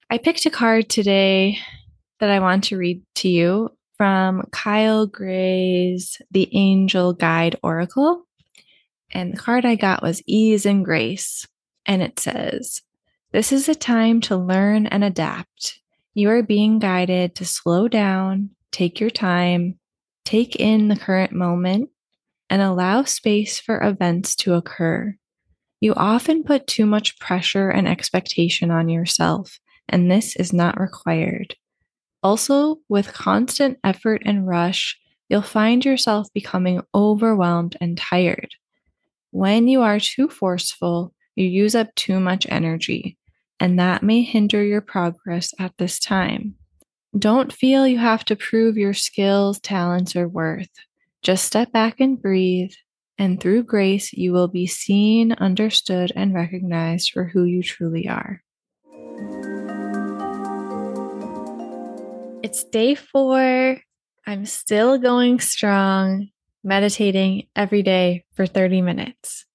I 0.09 0.19
picked 0.19 0.45
a 0.45 0.51
card 0.51 0.89
today 0.89 1.57
that 2.19 2.29
I 2.29 2.39
want 2.39 2.65
to 2.65 2.77
read 2.77 3.01
to 3.15 3.29
you 3.29 3.69
from 3.97 4.47
Kyle 4.51 5.07
Gray's 5.07 6.21
The 6.31 6.49
Angel 6.53 7.13
Guide 7.13 7.57
Oracle. 7.63 8.25
And 9.13 9.31
the 9.31 9.37
card 9.37 9.63
I 9.63 9.75
got 9.75 10.01
was 10.01 10.23
Ease 10.25 10.65
and 10.65 10.83
Grace. 10.83 11.47
And 11.85 12.01
it 12.01 12.19
says, 12.19 12.81
This 13.31 13.51
is 13.51 13.69
a 13.69 13.75
time 13.75 14.19
to 14.21 14.35
learn 14.35 14.87
and 14.87 15.03
adapt. 15.03 15.79
You 16.15 16.29
are 16.31 16.43
being 16.43 16.79
guided 16.79 17.35
to 17.35 17.45
slow 17.45 17.87
down, 17.87 18.49
take 18.71 18.99
your 18.99 19.11
time, 19.11 19.79
take 20.25 20.55
in 20.55 20.87
the 20.87 20.95
current 20.95 21.31
moment, 21.31 21.89
and 22.49 22.61
allow 22.61 23.03
space 23.03 23.59
for 23.59 23.81
events 23.81 24.35
to 24.37 24.53
occur. 24.53 25.15
You 25.79 25.93
often 25.95 26.43
put 26.43 26.65
too 26.65 26.85
much 26.85 27.19
pressure 27.19 27.69
and 27.69 27.87
expectation 27.87 28.71
on 28.71 28.89
yourself, 28.89 29.59
and 29.89 30.09
this 30.09 30.35
is 30.35 30.53
not 30.53 30.79
required. 30.79 31.55
Also, 32.23 32.77
with 32.87 33.13
constant 33.13 33.77
effort 33.83 34.21
and 34.25 34.47
rush, 34.47 34.97
you'll 35.29 35.41
find 35.41 35.83
yourself 35.83 36.27
becoming 36.33 36.81
overwhelmed 36.95 37.75
and 37.81 37.97
tired. 37.97 38.55
When 39.33 39.67
you 39.67 39.81
are 39.81 39.99
too 39.99 40.27
forceful, 40.29 41.11
you 41.35 41.47
use 41.47 41.73
up 41.73 41.95
too 41.95 42.19
much 42.19 42.45
energy, 42.49 43.17
and 43.59 43.79
that 43.79 44.03
may 44.03 44.21
hinder 44.21 44.63
your 44.63 44.79
progress 44.79 45.55
at 45.57 45.75
this 45.79 45.97
time. 45.97 46.53
Don't 47.17 47.51
feel 47.51 47.87
you 47.87 47.97
have 47.97 48.23
to 48.25 48.35
prove 48.35 48.77
your 48.77 48.93
skills, 48.93 49.59
talents, 49.59 50.15
or 50.15 50.27
worth. 50.27 50.69
Just 51.23 51.45
step 51.45 51.71
back 51.71 51.99
and 51.99 52.21
breathe, 52.21 52.73
and 53.17 53.41
through 53.41 53.63
grace, 53.63 54.13
you 54.13 54.33
will 54.33 54.49
be 54.49 54.67
seen, 54.67 55.31
understood, 55.31 56.11
and 56.15 56.35
recognized 56.35 57.09
for 57.09 57.23
who 57.23 57.43
you 57.43 57.63
truly 57.63 58.07
are. 58.07 58.43
It's 62.43 62.63
day 62.65 62.93
four. 62.93 63.79
I'm 64.27 64.45
still 64.45 64.99
going 64.99 65.39
strong 65.39 66.29
meditating 66.63 67.47
every 67.55 67.83
day 67.83 68.25
for 68.33 68.45
30 68.45 68.81
minutes. 68.81 69.45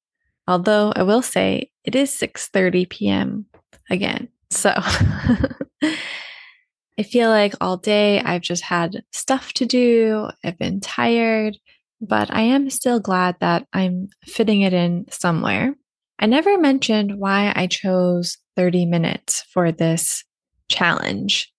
Although 0.47 0.93
I 0.95 1.03
will 1.03 1.23
say 1.23 1.71
it 1.85 1.95
is 1.95 2.11
6:30 2.11 2.89
p.m. 2.89 3.47
again. 3.91 4.29
So 4.51 4.73
I 6.99 7.03
feel 7.05 7.31
like 7.31 7.55
all 7.61 7.77
day 7.77 8.21
I've 8.21 8.43
just 8.43 8.63
had 8.63 9.05
stuff 9.13 9.53
to 9.55 9.67
do. 9.67 10.29
I've 10.43 10.59
been 10.59 10.81
tired, 10.81 11.59
but 12.01 12.33
I 12.33 12.43
am 12.43 12.71
still 12.71 12.99
glad 12.99 13.37
that 13.41 13.67
I'm 13.73 14.09
fitting 14.25 14.63
it 14.63 14.73
in 14.73 15.07
somewhere. 15.11 15.75
I 16.19 16.27
never 16.27 16.59
mentioned 16.59 17.19
why 17.19 17.53
I 17.55 17.67
chose 17.69 18.39
30 18.57 18.87
minutes 18.87 19.45
for 19.53 19.71
this 19.71 20.25
challenge. 20.69 21.53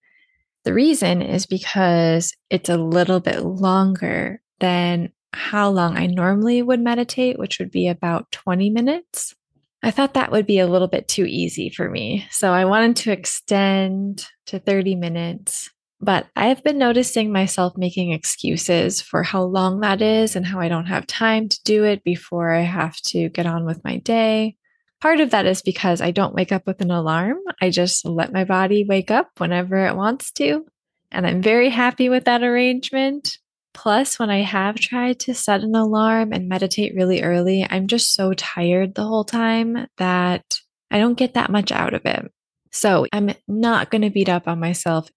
The 0.66 0.74
reason 0.74 1.22
is 1.22 1.46
because 1.46 2.34
it's 2.50 2.70
a 2.70 2.78
little 2.78 3.22
bit 3.22 3.42
longer 3.42 4.42
than 4.60 5.14
how 5.34 5.70
long 5.70 5.98
I 5.98 6.08
normally 6.08 6.62
would 6.62 6.80
meditate, 6.80 7.38
which 7.38 7.60
would 7.60 7.72
be 7.72 7.88
about 7.88 8.32
20 8.32 8.70
minutes. 8.70 9.36
I 9.82 9.92
thought 9.92 10.16
that 10.16 10.32
would 10.32 10.46
be 10.46 10.60
a 10.60 10.68
little 10.68 10.88
bit 10.88 11.08
too 11.08 11.26
easy 11.26 11.70
for 11.70 11.90
me. 11.90 12.28
So 12.32 12.52
I 12.52 12.66
wanted 12.66 12.98
to 12.98 13.12
extend 13.12 14.26
to 14.48 14.60
30 14.60 14.96
minutes. 14.96 15.70
But 16.02 16.28
I've 16.36 16.64
been 16.64 16.78
noticing 16.78 17.32
myself 17.32 17.74
making 17.76 18.12
excuses 18.12 19.02
for 19.02 19.22
how 19.22 19.44
long 19.44 19.82
that 19.82 20.02
is 20.02 20.36
and 20.36 20.46
how 20.46 20.60
I 20.60 20.70
don't 20.70 20.86
have 20.86 21.06
time 21.08 21.50
to 21.50 21.60
do 21.64 21.84
it 21.84 22.04
before 22.04 22.52
I 22.52 22.62
have 22.62 22.96
to 23.08 23.30
get 23.30 23.46
on 23.46 23.66
with 23.66 23.84
my 23.84 23.98
day. 23.98 24.56
Part 25.02 25.20
of 25.20 25.32
that 25.32 25.46
is 25.46 25.62
because 25.62 26.02
I 26.02 26.12
don't 26.12 26.36
wake 26.36 26.52
up 26.52 26.66
with 26.66 26.82
an 26.82 26.92
alarm. 26.92 27.38
I 27.62 27.70
just 27.70 28.06
let 28.06 28.34
my 28.34 28.44
body 28.46 28.86
wake 28.88 29.12
up 29.12 29.30
whenever 29.38 29.86
it 29.86 29.96
wants 29.96 30.32
to. 30.34 30.66
And 31.12 31.26
I'm 31.26 31.42
very 31.42 31.70
happy 31.70 32.10
with 32.10 32.26
that 32.26 32.44
arrangement. 32.44 33.38
Plus, 33.82 34.20
when 34.20 34.30
I 34.30 34.42
have 34.42 34.76
tried 34.76 35.22
to 35.22 35.34
set 35.34 35.64
an 35.64 35.74
alarm 35.74 36.34
and 36.34 36.50
meditate 36.50 36.94
really 36.96 37.22
early, 37.24 37.66
I'm 37.70 37.88
just 37.88 38.14
so 38.14 38.34
tired 38.34 38.94
the 38.94 39.06
whole 39.06 39.24
time 39.24 39.88
that 39.96 40.60
I 40.92 41.00
don't 41.00 41.18
get 41.18 41.36
that 41.36 41.50
much 41.50 41.72
out 41.72 41.94
of 41.94 42.06
it. 42.06 42.30
So 42.74 43.06
I'm 43.14 43.32
not 43.48 43.90
going 43.90 44.02
to 44.02 44.10
beat 44.10 44.28
up 44.28 44.50
on 44.50 44.60
myself. 44.60 45.10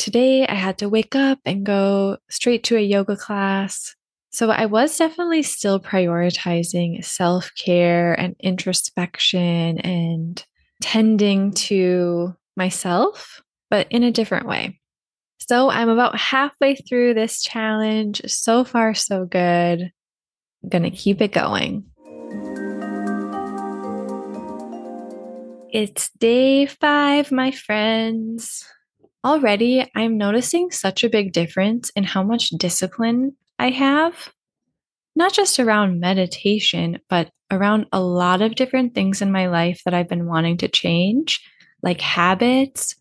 Today, 0.00 0.44
I 0.44 0.54
had 0.54 0.78
to 0.78 0.88
wake 0.88 1.14
up 1.14 1.38
and 1.44 1.64
go 1.64 2.18
straight 2.28 2.64
to 2.64 2.76
a 2.76 2.80
yoga 2.80 3.16
class. 3.16 3.94
So 4.30 4.50
I 4.50 4.66
was 4.66 4.98
definitely 4.98 5.44
still 5.44 5.78
prioritizing 5.78 7.04
self 7.04 7.52
care 7.56 8.14
and 8.14 8.34
introspection 8.40 9.78
and 9.78 10.44
tending 10.82 11.52
to 11.52 12.34
myself, 12.56 13.40
but 13.70 13.86
in 13.88 14.02
a 14.02 14.10
different 14.10 14.48
way. 14.48 14.79
So 15.48 15.70
I'm 15.70 15.88
about 15.88 16.16
halfway 16.16 16.76
through 16.76 17.14
this 17.14 17.42
challenge. 17.42 18.22
So 18.26 18.62
far, 18.64 18.94
so 18.94 19.24
good. 19.24 19.90
I'm 20.62 20.68
to 20.82 20.90
keep 20.90 21.20
it 21.20 21.32
going. 21.32 21.84
It's 25.72 26.10
day 26.18 26.66
five, 26.66 27.32
my 27.32 27.50
friends. 27.52 28.66
Already, 29.24 29.90
I'm 29.94 30.18
noticing 30.18 30.70
such 30.70 31.04
a 31.04 31.08
big 31.08 31.32
difference 31.32 31.90
in 31.90 32.04
how 32.04 32.22
much 32.22 32.50
discipline 32.50 33.36
I 33.58 33.70
have, 33.70 34.32
not 35.14 35.32
just 35.32 35.58
around 35.58 36.00
meditation, 36.00 36.98
but 37.08 37.30
around 37.50 37.86
a 37.92 38.00
lot 38.00 38.42
of 38.42 38.54
different 38.54 38.94
things 38.94 39.22
in 39.22 39.32
my 39.32 39.48
life 39.48 39.82
that 39.84 39.94
I've 39.94 40.08
been 40.08 40.26
wanting 40.26 40.56
to 40.58 40.68
change, 40.68 41.40
like 41.82 42.00
habits 42.00 42.94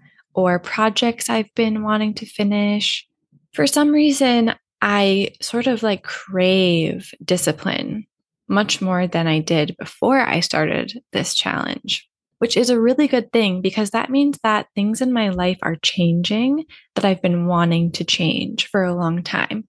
or 0.47 0.59
projects 0.59 1.29
I've 1.29 1.53
been 1.55 1.83
wanting 1.83 2.13
to 2.15 2.25
finish. 2.25 3.07
For 3.53 3.67
some 3.67 3.91
reason, 3.91 4.55
I 4.81 5.31
sort 5.41 5.67
of 5.67 5.83
like 5.83 6.03
crave 6.03 7.13
discipline 7.23 8.05
much 8.47 8.81
more 8.81 9.07
than 9.07 9.27
I 9.27 9.39
did 9.39 9.75
before 9.77 10.19
I 10.19 10.39
started 10.39 11.01
this 11.11 11.33
challenge, 11.33 12.09
which 12.39 12.57
is 12.57 12.69
a 12.69 12.79
really 12.79 13.07
good 13.07 13.31
thing 13.31 13.61
because 13.61 13.91
that 13.91 14.09
means 14.09 14.39
that 14.43 14.67
things 14.73 15.01
in 15.01 15.13
my 15.13 15.29
life 15.29 15.59
are 15.61 15.75
changing 15.75 16.65
that 16.95 17.05
I've 17.05 17.21
been 17.21 17.45
wanting 17.45 17.91
to 17.93 18.03
change 18.03 18.67
for 18.67 18.83
a 18.83 18.95
long 18.95 19.23
time. 19.23 19.67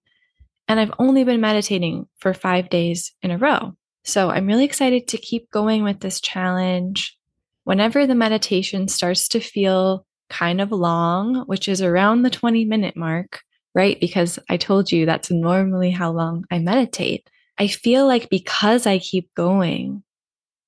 And 0.67 0.79
I've 0.79 0.93
only 0.99 1.23
been 1.23 1.41
meditating 1.41 2.07
for 2.17 2.33
five 2.33 2.69
days 2.69 3.13
in 3.21 3.29
a 3.29 3.37
row. 3.37 3.75
So 4.03 4.29
I'm 4.29 4.47
really 4.47 4.65
excited 4.65 5.09
to 5.09 5.17
keep 5.17 5.51
going 5.51 5.83
with 5.83 5.99
this 5.99 6.21
challenge. 6.21 7.17
Whenever 7.65 8.07
the 8.07 8.15
meditation 8.15 8.87
starts 8.87 9.27
to 9.29 9.39
feel 9.39 10.05
kind 10.31 10.61
of 10.61 10.71
long, 10.71 11.43
which 11.45 11.67
is 11.67 11.81
around 11.81 12.23
the 12.23 12.29
20 12.29 12.65
minute 12.65 12.95
mark, 12.95 13.41
right? 13.75 13.99
Because 13.99 14.39
I 14.49 14.57
told 14.57 14.91
you 14.91 15.05
that's 15.05 15.29
normally 15.29 15.91
how 15.91 16.11
long 16.11 16.45
I 16.49 16.59
meditate. 16.59 17.29
I 17.59 17.67
feel 17.67 18.07
like 18.07 18.29
because 18.29 18.87
I 18.87 18.97
keep 18.97 19.33
going, 19.35 20.03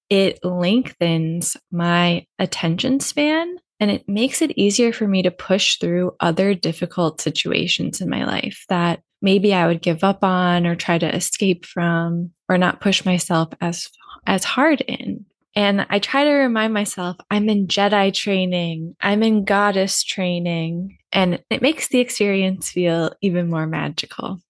it 0.10 0.44
lengthens 0.44 1.58
my 1.72 2.28
attention 2.38 3.00
span 3.00 3.58
and 3.80 3.90
it 3.90 4.08
makes 4.08 4.42
it 4.42 4.58
easier 4.58 4.94
for 4.94 5.08
me 5.08 5.24
to 5.24 5.32
push 5.32 5.78
through 5.78 6.16
other 6.20 6.54
difficult 6.54 7.20
situations 7.20 8.00
in 8.00 8.10
my 8.10 8.26
life 8.26 8.66
that 8.70 9.02
maybe 9.22 9.54
I 9.54 9.66
would 9.66 9.82
give 9.82 10.04
up 10.04 10.24
on 10.24 10.68
or 10.68 10.76
try 10.76 10.98
to 10.98 11.16
escape 11.16 11.66
from 11.66 12.32
or 12.48 12.58
not 12.58 12.82
push 12.82 13.06
myself 13.06 13.50
as 13.60 13.90
as 14.28 14.44
hard 14.44 14.82
in. 14.82 15.26
And 15.56 15.86
I 15.90 16.00
try 16.00 16.24
to 16.24 16.32
remind 16.32 16.74
myself 16.74 17.18
I'm 17.30 17.48
in 17.48 17.68
Jedi 17.68 18.14
training, 18.14 18.96
I'm 19.02 19.22
in 19.22 19.46
goddess 19.46 20.04
training, 20.04 20.98
and 21.12 21.44
it 21.50 21.62
makes 21.62 21.90
the 21.90 22.00
experience 22.00 22.72
feel 22.72 23.12
even 23.22 23.50
more 23.50 23.68
magical. 23.68 24.42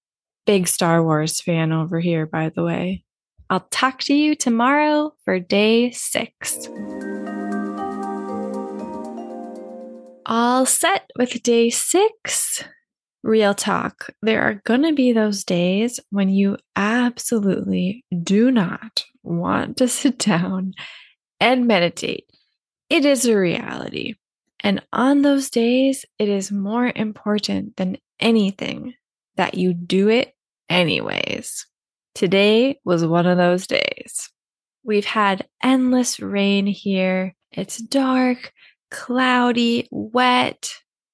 Big 0.45 0.67
Star 0.67 1.03
Wars 1.03 1.41
fan 1.41 1.71
over 1.71 1.99
here, 1.99 2.25
by 2.25 2.49
the 2.49 2.63
way. 2.63 3.03
I'll 3.49 3.67
talk 3.71 3.99
to 4.03 4.13
you 4.13 4.35
tomorrow 4.35 5.13
for 5.25 5.39
day 5.39 5.91
six. 5.91 6.69
All 10.25 10.65
set 10.65 11.11
with 11.17 11.43
day 11.43 11.69
six. 11.69 12.63
Real 13.23 13.53
talk. 13.53 14.09
There 14.21 14.41
are 14.41 14.61
going 14.65 14.83
to 14.83 14.93
be 14.93 15.11
those 15.11 15.43
days 15.43 15.99
when 16.09 16.29
you 16.29 16.57
absolutely 16.75 18.05
do 18.23 18.51
not 18.51 19.03
want 19.23 19.77
to 19.77 19.87
sit 19.87 20.19
down 20.19 20.73
and 21.39 21.67
meditate. 21.67 22.25
It 22.89 23.05
is 23.05 23.25
a 23.25 23.37
reality. 23.37 24.15
And 24.59 24.81
on 24.93 25.21
those 25.21 25.49
days, 25.49 26.05
it 26.19 26.29
is 26.29 26.51
more 26.51 26.91
important 26.95 27.75
than 27.75 27.97
anything 28.19 28.93
that 29.35 29.55
you 29.55 29.73
do 29.73 30.09
it 30.09 30.33
anyways. 30.69 31.65
Today 32.15 32.79
was 32.85 33.05
one 33.05 33.25
of 33.25 33.37
those 33.37 33.67
days. 33.67 34.29
We've 34.83 35.05
had 35.05 35.47
endless 35.61 36.19
rain 36.19 36.67
here. 36.67 37.35
It's 37.51 37.77
dark, 37.77 38.53
cloudy, 38.91 39.87
wet. 39.91 40.71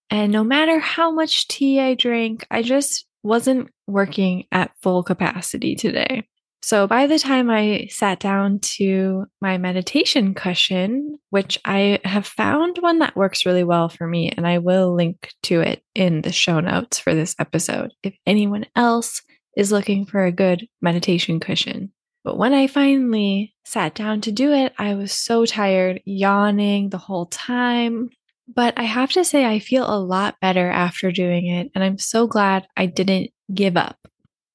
And 0.10 0.32
no 0.32 0.44
matter 0.44 0.80
how 0.80 1.12
much 1.12 1.48
tea 1.48 1.80
I 1.80 1.94
drank, 1.94 2.46
I 2.52 2.62
just 2.62 3.06
wasn't 3.24 3.70
working 3.88 4.46
at 4.52 4.72
full 4.82 5.04
capacity 5.04 5.76
today. 5.76 6.28
So 6.62 6.88
by 6.88 7.08
the 7.08 7.20
time 7.20 7.50
I 7.50 7.88
sat 7.90 8.20
down 8.20 8.60
to 8.60 9.26
my 9.42 9.58
meditation 9.58 10.34
cushion, 10.34 11.18
which 11.30 11.58
I 11.64 12.00
have 12.04 12.28
found 12.28 12.78
one 12.80 13.00
that 13.00 13.16
works 13.16 13.46
really 13.46 13.64
well 13.64 13.90
for 13.90 14.06
me, 14.08 14.32
and 14.36 14.46
I 14.46 14.58
will 14.58 14.94
link 14.94 15.32
to 15.44 15.62
it 15.62 15.82
in 15.96 16.22
the 16.22 16.34
show 16.34 16.60
notes 16.60 17.00
for 17.00 17.16
this 17.16 17.36
episode 17.40 17.94
if 18.04 18.16
anyone 18.26 18.66
else 18.76 19.22
is 19.56 19.72
looking 19.72 20.06
for 20.06 20.26
a 20.26 20.32
good 20.32 20.68
meditation 20.82 21.40
cushion. 21.40 21.92
But 22.24 22.38
when 22.38 22.54
I 22.54 22.68
finally 22.68 23.56
sat 23.66 23.96
down 23.96 24.22
to 24.22 24.32
do 24.32 24.52
it, 24.52 24.74
I 24.78 24.96
was 24.96 25.12
so 25.12 25.46
tired, 25.46 26.02
yawning 26.06 26.90
the 26.90 26.98
whole 26.98 27.26
time. 27.28 28.10
But 28.54 28.74
I 28.78 28.84
have 28.84 29.12
to 29.14 29.24
say, 29.24 29.46
I 29.46 29.60
feel 29.60 29.90
a 29.90 30.00
lot 30.00 30.36
better 30.42 30.70
after 30.70 31.12
doing 31.12 31.48
it, 31.48 31.72
and 31.74 31.84
I'm 31.84 31.98
so 31.98 32.28
glad 32.28 32.68
I 32.76 32.88
didn't 32.88 33.32
give 33.54 33.78
up. 33.78 33.98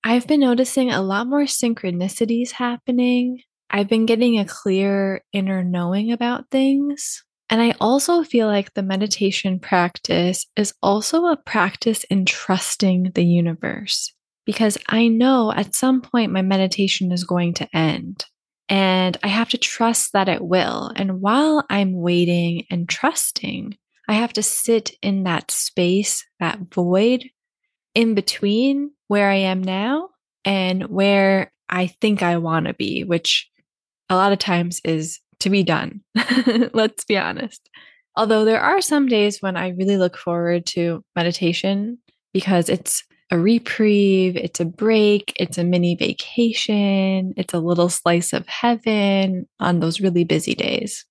I've 0.06 0.26
been 0.26 0.40
noticing 0.40 0.90
a 0.90 1.00
lot 1.00 1.26
more 1.26 1.44
synchronicities 1.44 2.50
happening. 2.50 3.40
I've 3.70 3.88
been 3.88 4.04
getting 4.04 4.38
a 4.38 4.44
clear 4.44 5.22
inner 5.32 5.64
knowing 5.64 6.12
about 6.12 6.50
things. 6.50 7.24
And 7.48 7.62
I 7.62 7.74
also 7.80 8.22
feel 8.22 8.46
like 8.46 8.74
the 8.74 8.82
meditation 8.82 9.58
practice 9.58 10.46
is 10.56 10.74
also 10.82 11.24
a 11.24 11.38
practice 11.38 12.04
in 12.04 12.26
trusting 12.26 13.12
the 13.14 13.24
universe 13.24 14.12
because 14.44 14.76
I 14.88 15.08
know 15.08 15.50
at 15.52 15.74
some 15.74 16.02
point 16.02 16.32
my 16.32 16.42
meditation 16.42 17.10
is 17.10 17.24
going 17.24 17.54
to 17.54 17.76
end 17.76 18.26
and 18.68 19.16
I 19.22 19.28
have 19.28 19.48
to 19.50 19.58
trust 19.58 20.12
that 20.12 20.28
it 20.28 20.42
will. 20.42 20.92
And 20.96 21.22
while 21.22 21.64
I'm 21.70 21.94
waiting 21.94 22.66
and 22.70 22.86
trusting, 22.86 23.78
I 24.06 24.14
have 24.14 24.34
to 24.34 24.42
sit 24.42 24.92
in 25.00 25.24
that 25.24 25.50
space, 25.50 26.26
that 26.40 26.58
void 26.70 27.24
in 27.94 28.14
between 28.14 28.90
where 29.08 29.30
I 29.30 29.36
am 29.36 29.62
now 29.62 30.10
and 30.44 30.84
where 30.84 31.52
I 31.68 31.86
think 31.86 32.22
I 32.22 32.36
want 32.38 32.66
to 32.66 32.74
be, 32.74 33.04
which 33.04 33.48
a 34.08 34.16
lot 34.16 34.32
of 34.32 34.38
times 34.38 34.80
is 34.84 35.20
to 35.40 35.50
be 35.50 35.62
done. 35.62 36.00
Let's 36.72 37.04
be 37.04 37.16
honest. 37.16 37.68
Although 38.16 38.44
there 38.44 38.60
are 38.60 38.80
some 38.80 39.08
days 39.08 39.40
when 39.40 39.56
I 39.56 39.70
really 39.70 39.96
look 39.96 40.16
forward 40.16 40.66
to 40.66 41.04
meditation 41.16 41.98
because 42.32 42.68
it's 42.68 43.02
a 43.30 43.38
reprieve, 43.38 44.36
it's 44.36 44.60
a 44.60 44.64
break, 44.64 45.32
it's 45.36 45.58
a 45.58 45.64
mini 45.64 45.96
vacation, 45.96 47.34
it's 47.36 47.54
a 47.54 47.58
little 47.58 47.88
slice 47.88 48.32
of 48.32 48.46
heaven 48.46 49.48
on 49.58 49.80
those 49.80 50.00
really 50.00 50.24
busy 50.24 50.54
days. 50.54 51.04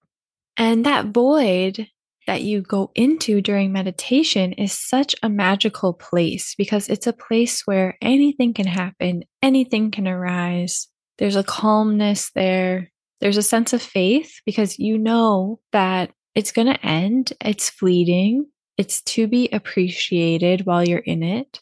And 0.55 0.85
that 0.85 1.07
void 1.07 1.87
that 2.27 2.41
you 2.41 2.61
go 2.61 2.91
into 2.95 3.41
during 3.41 3.71
meditation 3.71 4.53
is 4.53 4.71
such 4.71 5.15
a 5.21 5.29
magical 5.29 5.93
place 5.93 6.55
because 6.55 6.89
it's 6.89 7.07
a 7.07 7.13
place 7.13 7.61
where 7.65 7.97
anything 8.01 8.53
can 8.53 8.67
happen, 8.67 9.23
anything 9.41 9.91
can 9.91 10.07
arise. 10.07 10.87
There's 11.17 11.35
a 11.35 11.43
calmness 11.43 12.31
there. 12.33 12.91
There's 13.21 13.37
a 13.37 13.43
sense 13.43 13.73
of 13.73 13.81
faith 13.81 14.41
because 14.45 14.79
you 14.79 14.97
know 14.97 15.59
that 15.71 16.11
it's 16.35 16.51
going 16.51 16.67
to 16.67 16.85
end, 16.85 17.33
it's 17.43 17.69
fleeting, 17.69 18.47
it's 18.77 19.01
to 19.01 19.27
be 19.27 19.49
appreciated 19.51 20.65
while 20.65 20.83
you're 20.87 20.99
in 20.99 21.23
it. 21.23 21.61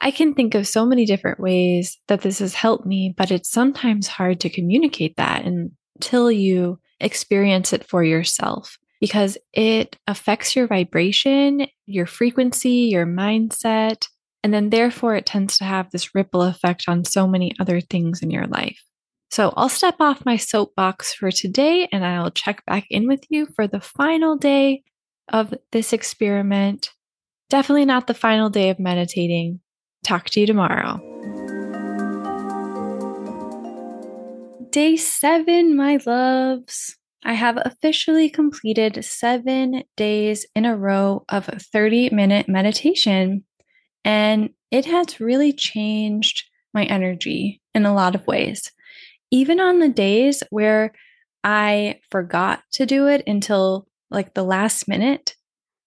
I 0.00 0.10
can 0.10 0.34
think 0.34 0.54
of 0.54 0.66
so 0.66 0.86
many 0.86 1.04
different 1.04 1.40
ways 1.40 1.98
that 2.08 2.22
this 2.22 2.38
has 2.38 2.54
helped 2.54 2.86
me, 2.86 3.14
but 3.16 3.30
it's 3.30 3.50
sometimes 3.50 4.08
hard 4.08 4.40
to 4.40 4.50
communicate 4.50 5.16
that 5.16 5.44
until 5.44 6.30
you 6.30 6.78
experience 7.00 7.72
it 7.72 7.86
for 7.86 8.02
yourself 8.02 8.78
because 9.00 9.38
it 9.52 9.96
affects 10.06 10.54
your 10.54 10.66
vibration, 10.66 11.66
your 11.86 12.06
frequency, 12.06 12.88
your 12.90 13.06
mindset. 13.06 14.06
And 14.42 14.54
then, 14.54 14.70
therefore, 14.70 15.16
it 15.16 15.26
tends 15.26 15.58
to 15.58 15.64
have 15.64 15.90
this 15.90 16.14
ripple 16.14 16.42
effect 16.42 16.84
on 16.88 17.04
so 17.04 17.26
many 17.26 17.52
other 17.58 17.80
things 17.80 18.22
in 18.22 18.30
your 18.30 18.46
life. 18.46 18.82
So, 19.30 19.52
I'll 19.56 19.68
step 19.68 19.96
off 20.00 20.24
my 20.24 20.36
soapbox 20.36 21.12
for 21.12 21.30
today 21.30 21.88
and 21.92 22.04
I'll 22.04 22.30
check 22.30 22.64
back 22.66 22.86
in 22.90 23.06
with 23.06 23.24
you 23.28 23.46
for 23.54 23.66
the 23.66 23.80
final 23.80 24.36
day 24.36 24.82
of 25.28 25.54
this 25.72 25.92
experiment. 25.92 26.90
Definitely 27.48 27.84
not 27.84 28.06
the 28.06 28.14
final 28.14 28.48
day 28.48 28.70
of 28.70 28.78
meditating. 28.78 29.60
Talk 30.04 30.26
to 30.30 30.40
you 30.40 30.46
tomorrow. 30.46 31.00
Day 34.70 34.96
seven, 34.96 35.76
my 35.76 35.98
loves. 36.06 36.96
I 37.24 37.34
have 37.34 37.58
officially 37.64 38.30
completed 38.30 39.04
seven 39.04 39.84
days 39.96 40.46
in 40.54 40.64
a 40.64 40.76
row 40.76 41.24
of 41.28 41.46
30 41.46 42.10
minute 42.10 42.48
meditation, 42.48 43.44
and 44.04 44.50
it 44.70 44.86
has 44.86 45.20
really 45.20 45.52
changed 45.52 46.44
my 46.72 46.84
energy 46.84 47.60
in 47.74 47.84
a 47.84 47.94
lot 47.94 48.14
of 48.14 48.26
ways. 48.26 48.70
Even 49.30 49.60
on 49.60 49.80
the 49.80 49.88
days 49.88 50.42
where 50.50 50.92
I 51.44 52.00
forgot 52.10 52.62
to 52.72 52.86
do 52.86 53.06
it 53.06 53.22
until 53.26 53.86
like 54.10 54.34
the 54.34 54.42
last 54.42 54.88
minute, 54.88 55.36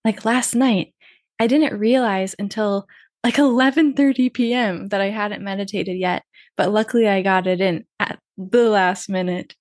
like 0.05 0.25
last 0.25 0.55
night, 0.55 0.93
I 1.39 1.47
didn't 1.47 1.77
realize 1.77 2.35
until 2.37 2.87
like 3.23 3.35
11:30 3.35 4.33
p.m. 4.33 4.87
that 4.89 5.01
I 5.01 5.09
hadn't 5.09 5.43
meditated 5.43 5.97
yet, 5.97 6.23
but 6.57 6.71
luckily 6.71 7.07
I 7.07 7.21
got 7.21 7.47
it 7.47 7.59
in 7.59 7.85
at 7.99 8.19
the 8.37 8.69
last 8.69 9.09
minute 9.09 9.55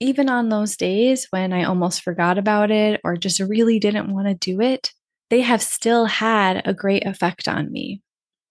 even 0.00 0.28
on 0.28 0.48
those 0.48 0.76
days 0.76 1.26
when 1.30 1.52
I 1.52 1.64
almost 1.64 2.02
forgot 2.02 2.38
about 2.38 2.70
it 2.70 3.00
or 3.04 3.16
just 3.16 3.40
really 3.40 3.78
didn't 3.78 4.12
want 4.12 4.28
to 4.28 4.34
do 4.34 4.60
it, 4.60 4.92
they 5.30 5.40
have 5.40 5.62
still 5.62 6.06
had 6.06 6.62
a 6.66 6.74
great 6.74 7.06
effect 7.06 7.48
on 7.48 7.72
me. 7.72 8.02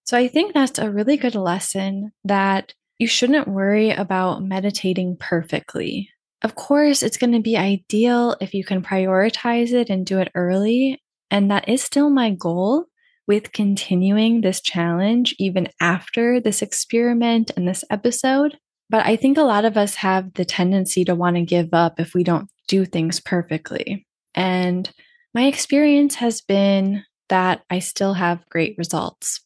So 0.06 0.18
I 0.18 0.28
think 0.28 0.54
that's 0.54 0.78
a 0.80 0.92
really 0.92 1.18
good 1.18 1.36
lesson 1.36 2.12
that 2.24 2.74
you 3.00 3.08
shouldn't 3.08 3.48
worry 3.48 3.92
about 3.92 4.44
meditating 4.44 5.18
perfectly. 5.20 6.10
Of 6.42 6.56
course, 6.56 7.02
it's 7.02 7.18
going 7.18 7.34
to 7.34 7.42
be 7.42 7.58
ideal 7.58 8.36
if 8.40 8.54
you 8.54 8.64
can 8.64 8.84
prioritize 8.84 9.72
it 9.72 9.90
and 9.90 10.06
do 10.06 10.20
it 10.20 10.32
early. 10.36 11.02
And 11.32 11.50
that 11.50 11.68
is 11.68 11.82
still 11.82 12.10
my 12.10 12.32
goal 12.32 12.86
with 13.28 13.52
continuing 13.52 14.42
this 14.42 14.62
challenge, 14.62 15.36
even 15.40 15.70
after 15.82 16.40
this 16.40 16.62
experiment 16.62 17.52
and 17.58 17.68
this 17.68 17.84
episode. 17.90 18.58
But 18.90 19.06
I 19.06 19.16
think 19.16 19.38
a 19.38 19.44
lot 19.44 19.66
of 19.66 19.78
us 19.78 19.96
have 19.96 20.34
the 20.34 20.46
tendency 20.46 21.04
to 21.06 21.16
want 21.16 21.38
to 21.38 21.42
give 21.44 21.74
up 21.74 22.00
if 22.00 22.14
we 22.14 22.24
don't 22.24 22.50
do 22.68 22.86
things 22.86 23.20
perfectly. 23.20 24.06
And 24.34 24.90
my 25.34 25.46
experience 25.46 26.16
has 26.16 26.42
been 26.42 27.04
that 27.30 27.64
I 27.70 27.80
still 27.80 28.14
have 28.14 28.48
great 28.50 28.76
results. 28.78 29.42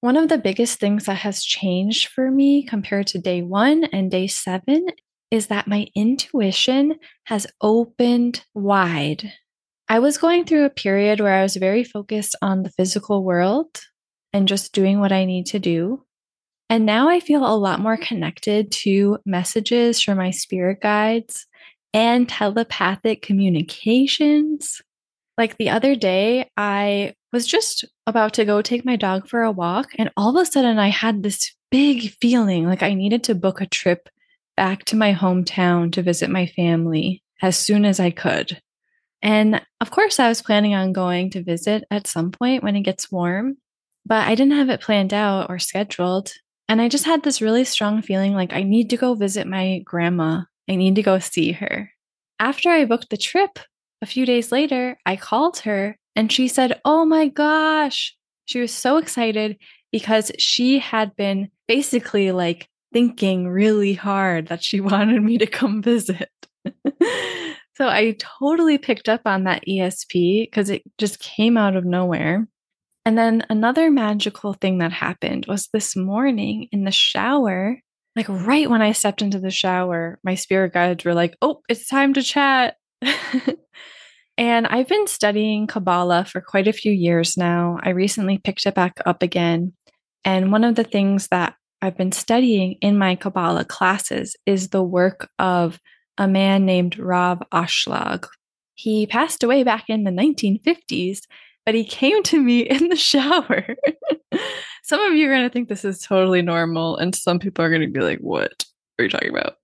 One 0.00 0.16
of 0.16 0.28
the 0.28 0.38
biggest 0.38 0.80
things 0.80 1.06
that 1.06 1.18
has 1.18 1.44
changed 1.44 2.08
for 2.08 2.30
me 2.30 2.62
compared 2.62 3.06
to 3.08 3.18
day 3.18 3.42
one 3.42 3.84
and 3.84 4.10
day 4.10 4.26
seven 4.26 4.88
is 5.30 5.46
that 5.46 5.66
my 5.66 5.86
intuition 5.94 6.96
has 7.24 7.46
opened 7.60 8.44
wide. 8.54 9.32
I 9.88 9.98
was 9.98 10.18
going 10.18 10.44
through 10.44 10.64
a 10.64 10.70
period 10.70 11.20
where 11.20 11.34
I 11.34 11.42
was 11.42 11.56
very 11.56 11.84
focused 11.84 12.36
on 12.42 12.62
the 12.62 12.70
physical 12.70 13.24
world 13.24 13.80
and 14.32 14.48
just 14.48 14.72
doing 14.72 15.00
what 15.00 15.12
I 15.12 15.24
need 15.24 15.46
to 15.46 15.58
do. 15.58 16.04
And 16.70 16.86
now 16.86 17.08
I 17.08 17.20
feel 17.20 17.46
a 17.46 17.56
lot 17.56 17.80
more 17.80 17.96
connected 17.96 18.72
to 18.72 19.18
messages 19.26 20.00
from 20.00 20.18
my 20.18 20.30
spirit 20.30 20.80
guides 20.80 21.46
and 21.92 22.28
telepathic 22.28 23.22
communications. 23.22 24.80
Like 25.36 25.56
the 25.56 25.70
other 25.70 25.94
day, 25.94 26.50
I 26.56 27.14
was 27.32 27.46
just 27.46 27.84
about 28.06 28.34
to 28.34 28.44
go 28.44 28.62
take 28.62 28.84
my 28.84 28.96
dog 28.96 29.28
for 29.28 29.42
a 29.42 29.50
walk, 29.50 29.88
and 29.98 30.10
all 30.16 30.36
of 30.36 30.42
a 30.42 30.50
sudden, 30.50 30.78
I 30.78 30.88
had 30.88 31.22
this 31.22 31.52
big 31.70 32.14
feeling 32.20 32.66
like 32.66 32.82
I 32.82 32.94
needed 32.94 33.24
to 33.24 33.34
book 33.34 33.60
a 33.60 33.66
trip 33.66 34.08
back 34.56 34.84
to 34.86 34.96
my 34.96 35.12
hometown 35.12 35.92
to 35.92 36.02
visit 36.02 36.30
my 36.30 36.46
family 36.46 37.22
as 37.42 37.56
soon 37.56 37.84
as 37.84 37.98
I 37.98 38.10
could. 38.10 38.60
And 39.22 39.60
of 39.80 39.90
course, 39.90 40.20
I 40.20 40.28
was 40.28 40.42
planning 40.42 40.74
on 40.74 40.92
going 40.92 41.30
to 41.30 41.42
visit 41.42 41.84
at 41.90 42.06
some 42.06 42.30
point 42.30 42.62
when 42.62 42.76
it 42.76 42.82
gets 42.82 43.10
warm, 43.10 43.56
but 44.06 44.28
I 44.28 44.34
didn't 44.34 44.56
have 44.56 44.68
it 44.68 44.80
planned 44.80 45.12
out 45.12 45.50
or 45.50 45.58
scheduled. 45.58 46.32
And 46.68 46.80
I 46.80 46.88
just 46.88 47.04
had 47.04 47.22
this 47.22 47.42
really 47.42 47.64
strong 47.64 48.02
feeling 48.02 48.34
like 48.34 48.52
I 48.52 48.62
need 48.62 48.90
to 48.90 48.96
go 48.96 49.14
visit 49.14 49.46
my 49.46 49.80
grandma. 49.84 50.42
I 50.68 50.76
need 50.76 50.94
to 50.96 51.02
go 51.02 51.18
see 51.18 51.52
her. 51.52 51.90
After 52.40 52.70
I 52.70 52.84
booked 52.84 53.10
the 53.10 53.16
trip, 53.16 53.58
a 54.02 54.06
few 54.06 54.26
days 54.26 54.50
later, 54.50 54.98
I 55.06 55.16
called 55.16 55.58
her 55.58 55.98
and 56.16 56.30
she 56.30 56.48
said, 56.48 56.80
Oh 56.84 57.04
my 57.04 57.28
gosh. 57.28 58.16
She 58.46 58.60
was 58.60 58.72
so 58.72 58.98
excited 58.98 59.56
because 59.92 60.30
she 60.38 60.78
had 60.78 61.14
been 61.16 61.50
basically 61.66 62.32
like 62.32 62.68
thinking 62.92 63.48
really 63.48 63.94
hard 63.94 64.48
that 64.48 64.62
she 64.62 64.80
wanted 64.80 65.22
me 65.22 65.38
to 65.38 65.46
come 65.46 65.82
visit. 65.82 66.30
so 67.76 67.88
I 67.88 68.16
totally 68.18 68.78
picked 68.78 69.08
up 69.08 69.22
on 69.26 69.44
that 69.44 69.64
ESP 69.68 70.46
because 70.46 70.70
it 70.70 70.82
just 70.98 71.20
came 71.20 71.56
out 71.56 71.76
of 71.76 71.84
nowhere. 71.84 72.48
And 73.06 73.18
then 73.18 73.44
another 73.50 73.90
magical 73.90 74.54
thing 74.54 74.78
that 74.78 74.92
happened 74.92 75.46
was 75.46 75.68
this 75.72 75.94
morning 75.94 76.68
in 76.72 76.84
the 76.84 76.90
shower, 76.90 77.78
like 78.16 78.28
right 78.28 78.68
when 78.68 78.80
I 78.80 78.92
stepped 78.92 79.20
into 79.20 79.38
the 79.38 79.50
shower, 79.50 80.18
my 80.24 80.34
spirit 80.34 80.72
guides 80.72 81.04
were 81.04 81.14
like, 81.14 81.36
oh, 81.42 81.60
it's 81.68 81.86
time 81.86 82.14
to 82.14 82.22
chat. 82.22 82.76
and 84.38 84.66
I've 84.66 84.88
been 84.88 85.06
studying 85.06 85.66
Kabbalah 85.66 86.24
for 86.24 86.40
quite 86.40 86.66
a 86.66 86.72
few 86.72 86.92
years 86.92 87.36
now. 87.36 87.78
I 87.82 87.90
recently 87.90 88.38
picked 88.38 88.64
it 88.64 88.74
back 88.74 88.98
up 89.04 89.22
again. 89.22 89.74
And 90.24 90.50
one 90.50 90.64
of 90.64 90.74
the 90.74 90.84
things 90.84 91.28
that 91.28 91.54
I've 91.82 91.98
been 91.98 92.12
studying 92.12 92.78
in 92.80 92.96
my 92.96 93.16
Kabbalah 93.16 93.66
classes 93.66 94.34
is 94.46 94.70
the 94.70 94.82
work 94.82 95.28
of 95.38 95.78
a 96.16 96.26
man 96.26 96.64
named 96.64 96.98
Rav 96.98 97.42
Ashlag. 97.52 98.26
He 98.74 99.06
passed 99.06 99.42
away 99.42 99.62
back 99.62 99.84
in 99.88 100.04
the 100.04 100.10
1950s, 100.10 101.20
but 101.64 101.74
he 101.74 101.84
came 101.84 102.22
to 102.24 102.40
me 102.40 102.60
in 102.70 102.88
the 102.88 102.96
shower. 102.96 103.64
some 104.82 105.00
of 105.00 105.14
you 105.14 105.26
are 105.28 105.32
going 105.32 105.44
to 105.44 105.50
think 105.52 105.68
this 105.68 105.84
is 105.84 106.00
totally 106.00 106.42
normal, 106.42 106.96
and 106.96 107.14
some 107.14 107.38
people 107.38 107.64
are 107.64 107.70
going 107.70 107.82
to 107.82 107.88
be 107.88 108.00
like, 108.00 108.18
What 108.18 108.64
are 108.98 109.04
you 109.04 109.10
talking 109.10 109.30
about? 109.30 109.56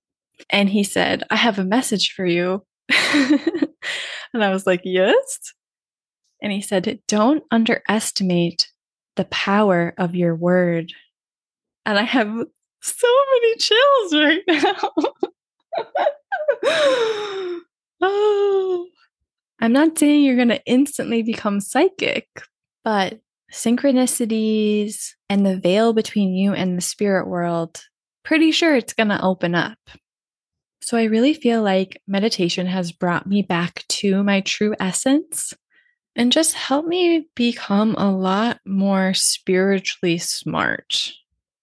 And 0.48 0.68
he 0.68 0.84
said, 0.84 1.24
I 1.30 1.36
have 1.36 1.58
a 1.58 1.64
message 1.64 2.12
for 2.12 2.24
you. 2.24 2.64
and 2.88 3.68
I 4.34 4.50
was 4.50 4.66
like, 4.66 4.80
Yes. 4.84 5.52
And 6.42 6.52
he 6.52 6.62
said, 6.62 7.00
Don't 7.06 7.44
underestimate 7.50 8.68
the 9.16 9.26
power 9.26 9.94
of 9.98 10.14
your 10.14 10.34
word. 10.34 10.92
And 11.84 11.98
I 11.98 12.02
have 12.02 12.28
so 12.82 13.08
many 13.32 13.56
chills 13.56 14.14
right 14.14 14.42
now. 14.48 14.90
oh. 18.00 18.86
I'm 19.60 19.72
not 19.72 19.98
saying 19.98 20.24
you're 20.24 20.36
going 20.36 20.48
to 20.48 20.64
instantly 20.64 21.22
become 21.22 21.60
psychic, 21.60 22.26
but 22.82 23.20
synchronicities 23.52 25.10
and 25.28 25.44
the 25.44 25.58
veil 25.58 25.92
between 25.92 26.34
you 26.34 26.54
and 26.54 26.76
the 26.76 26.82
spirit 26.82 27.28
world, 27.28 27.82
pretty 28.24 28.52
sure 28.52 28.74
it's 28.74 28.94
going 28.94 29.08
to 29.08 29.22
open 29.22 29.54
up. 29.54 29.78
So 30.82 30.96
I 30.96 31.04
really 31.04 31.34
feel 31.34 31.62
like 31.62 32.00
meditation 32.08 32.66
has 32.66 32.90
brought 32.90 33.26
me 33.26 33.42
back 33.42 33.84
to 33.88 34.22
my 34.24 34.40
true 34.40 34.74
essence 34.80 35.52
and 36.16 36.32
just 36.32 36.54
helped 36.54 36.88
me 36.88 37.28
become 37.36 37.94
a 37.96 38.10
lot 38.10 38.60
more 38.66 39.14
spiritually 39.14 40.18
smart. 40.18 41.12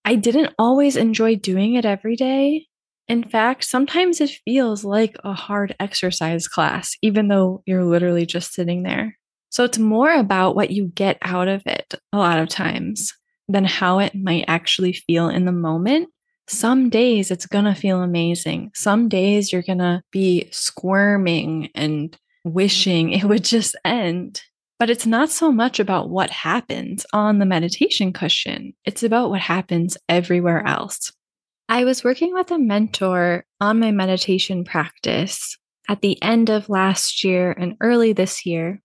I 0.06 0.16
didn't 0.16 0.54
always 0.58 0.96
enjoy 0.96 1.36
doing 1.36 1.74
it 1.74 1.86
every 1.86 2.16
day, 2.16 2.68
in 3.08 3.24
fact, 3.24 3.64
sometimes 3.64 4.20
it 4.20 4.38
feels 4.44 4.84
like 4.84 5.16
a 5.24 5.34
hard 5.34 5.76
exercise 5.80 6.48
class, 6.48 6.98
even 7.02 7.28
though 7.28 7.64
you're 7.66 7.86
literally 7.86 8.26
just 8.26 8.54
sitting 8.54 8.84
there. 8.84 9.18
So 9.50 9.64
it's 9.64 9.80
more 9.80 10.14
about 10.14 10.56
what 10.56 10.72
you 10.72 10.88
get 10.94 11.18
out 11.22 11.48
of 11.48 11.62
it 11.66 11.94
a 12.12 12.18
lot 12.18 12.40
of 12.40 12.50
times 12.50 13.14
than 13.48 13.64
how 13.64 14.00
it 14.00 14.14
might 14.14 14.46
actually 14.48 14.94
feel 14.94 15.30
in 15.30 15.46
the 15.46 15.52
moment. 15.54 16.10
Some 16.50 16.90
days 16.90 17.32
it's 17.32 17.46
going 17.46 17.66
to 17.66 17.74
feel 17.74 18.02
amazing. 18.02 18.72
Some 18.76 19.10
days 19.10 19.52
you're 19.52 19.62
going 19.62 19.80
to 19.80 20.02
be 20.12 20.50
squirming 20.52 21.70
and 21.76 22.18
wishing 22.44 23.12
it 23.12 23.24
would 23.24 23.44
just 23.44 23.76
end. 23.86 24.42
But 24.80 24.90
it's 24.90 25.06
not 25.06 25.32
so 25.32 25.52
much 25.52 25.80
about 25.80 26.10
what 26.10 26.30
happens 26.30 27.06
on 27.12 27.40
the 27.40 27.46
meditation 27.46 28.14
cushion, 28.14 28.74
it's 28.86 29.02
about 29.02 29.30
what 29.30 29.42
happens 29.42 29.98
everywhere 30.08 30.66
else. 30.68 31.12
I 31.70 31.84
was 31.84 32.04
working 32.04 32.34
with 32.34 32.50
a 32.52 32.58
mentor 32.58 33.46
on 33.60 33.80
my 33.80 33.92
meditation 33.92 34.64
practice 34.64 35.58
at 35.90 36.02
the 36.02 36.22
end 36.24 36.50
of 36.50 36.70
last 36.70 37.24
year 37.24 37.52
and 37.52 37.76
early 37.82 38.14
this 38.14 38.46
year. 38.46 38.82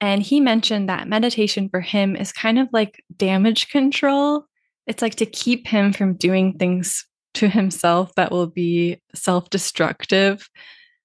And 0.00 0.22
he 0.22 0.40
mentioned 0.40 0.88
that 0.88 1.08
meditation 1.08 1.68
for 1.68 1.80
him 1.80 2.16
is 2.16 2.32
kind 2.32 2.58
of 2.58 2.68
like 2.72 3.02
damage 3.16 3.68
control. 3.68 4.44
It's 4.86 5.02
like 5.02 5.16
to 5.16 5.26
keep 5.26 5.66
him 5.66 5.92
from 5.92 6.14
doing 6.14 6.56
things 6.56 7.04
to 7.34 7.48
himself 7.48 8.14
that 8.14 8.30
will 8.30 8.46
be 8.46 9.00
self 9.14 9.50
destructive 9.50 10.48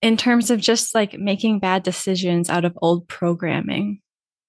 in 0.01 0.17
terms 0.17 0.51
of 0.51 0.61
just 0.61 0.93
like 0.93 1.17
making 1.17 1.59
bad 1.59 1.83
decisions 1.83 2.49
out 2.49 2.65
of 2.65 2.77
old 2.81 3.07
programming. 3.07 3.99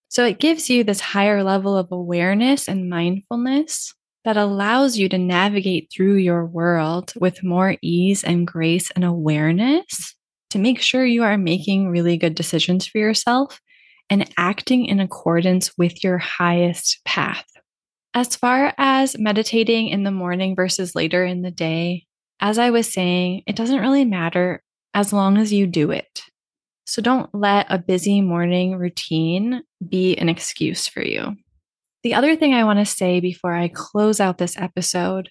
So 0.08 0.24
it 0.24 0.38
gives 0.38 0.70
you 0.70 0.84
this 0.84 1.00
higher 1.00 1.42
level 1.42 1.76
of 1.76 1.90
awareness 1.90 2.68
and 2.68 2.88
mindfulness 2.88 3.94
that 4.26 4.36
allows 4.36 4.98
you 4.98 5.08
to 5.08 5.16
navigate 5.16 5.88
through 5.88 6.16
your 6.16 6.44
world 6.44 7.12
with 7.20 7.44
more 7.44 7.76
ease 7.80 8.24
and 8.24 8.44
grace 8.44 8.90
and 8.90 9.04
awareness 9.04 10.16
to 10.50 10.58
make 10.58 10.80
sure 10.80 11.06
you 11.06 11.22
are 11.22 11.38
making 11.38 11.88
really 11.88 12.16
good 12.16 12.34
decisions 12.34 12.88
for 12.88 12.98
yourself 12.98 13.60
and 14.10 14.28
acting 14.36 14.86
in 14.86 14.98
accordance 14.98 15.78
with 15.78 16.02
your 16.02 16.18
highest 16.18 16.98
path. 17.04 17.46
As 18.14 18.34
far 18.34 18.74
as 18.76 19.16
meditating 19.16 19.88
in 19.88 20.02
the 20.02 20.10
morning 20.10 20.56
versus 20.56 20.96
later 20.96 21.24
in 21.24 21.42
the 21.42 21.52
day, 21.52 22.04
as 22.40 22.58
I 22.58 22.70
was 22.70 22.92
saying, 22.92 23.44
it 23.46 23.54
doesn't 23.54 23.80
really 23.80 24.04
matter 24.04 24.60
as 24.92 25.12
long 25.12 25.38
as 25.38 25.52
you 25.52 25.68
do 25.68 25.92
it. 25.92 26.22
So 26.84 27.00
don't 27.00 27.32
let 27.32 27.66
a 27.70 27.78
busy 27.78 28.22
morning 28.22 28.76
routine 28.76 29.62
be 29.88 30.16
an 30.16 30.28
excuse 30.28 30.88
for 30.88 31.02
you. 31.02 31.36
The 32.06 32.14
other 32.14 32.36
thing 32.36 32.54
I 32.54 32.62
want 32.62 32.78
to 32.78 32.84
say 32.84 33.18
before 33.18 33.52
I 33.52 33.66
close 33.66 34.20
out 34.20 34.38
this 34.38 34.56
episode 34.56 35.28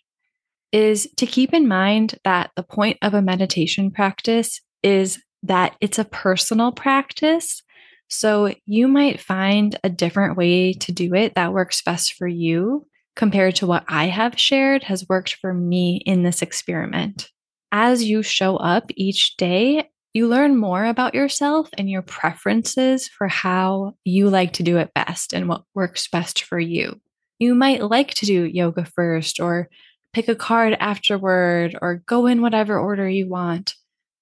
is 0.74 1.08
to 1.16 1.26
keep 1.26 1.54
in 1.54 1.70
mind 1.70 2.20
that 2.26 2.52
the 2.58 2.64
point 2.64 2.98
of 3.02 3.14
a 3.14 3.22
meditation 3.22 3.92
practice 3.92 4.60
is 4.84 5.24
that 5.44 5.78
it's 5.80 6.00
a 6.00 6.04
personal 6.04 6.74
practice. 6.74 7.64
So 8.10 8.54
you 8.66 8.90
might 8.90 9.22
find 9.22 9.80
a 9.86 9.90
different 9.90 10.36
way 10.36 10.74
to 10.74 10.92
do 10.92 11.14
it 11.14 11.36
that 11.36 11.54
works 11.54 11.82
best 11.82 12.16
for 12.16 12.28
you 12.28 12.86
compared 13.16 13.56
to 13.56 13.68
what 13.68 13.86
I 13.88 14.08
have 14.08 14.38
shared 14.38 14.84
has 14.84 15.08
worked 15.08 15.36
for 15.36 15.54
me 15.54 16.02
in 16.06 16.24
this 16.24 16.42
experiment. 16.42 17.30
As 17.72 18.04
you 18.04 18.22
show 18.22 18.58
up 18.58 18.92
each 18.98 19.38
day 19.38 19.92
you 20.16 20.30
learn 20.30 20.56
more 20.56 20.86
about 20.86 21.14
yourself 21.14 21.68
and 21.78 21.90
your 21.90 22.02
preferences 22.02 23.06
for 23.10 23.28
how 23.28 23.96
you 24.06 24.30
like 24.30 24.54
to 24.54 24.64
do 24.64 24.78
it 24.78 24.94
best 24.94 25.34
and 25.34 25.50
what 25.50 25.66
works 25.74 26.08
best 26.08 26.44
for 26.44 26.58
you. 26.58 27.02
You 27.38 27.54
might 27.54 27.84
like 27.84 28.14
to 28.16 28.26
do 28.26 28.46
yoga 28.46 28.86
first, 28.86 29.42
or 29.42 29.68
pick 30.14 30.30
a 30.30 30.36
card 30.36 30.78
afterward, 30.80 31.78
or 31.82 32.02
go 32.06 32.28
in 32.28 32.42
whatever 32.42 32.80
order 32.80 33.10
you 33.10 33.28
want. 33.28 33.76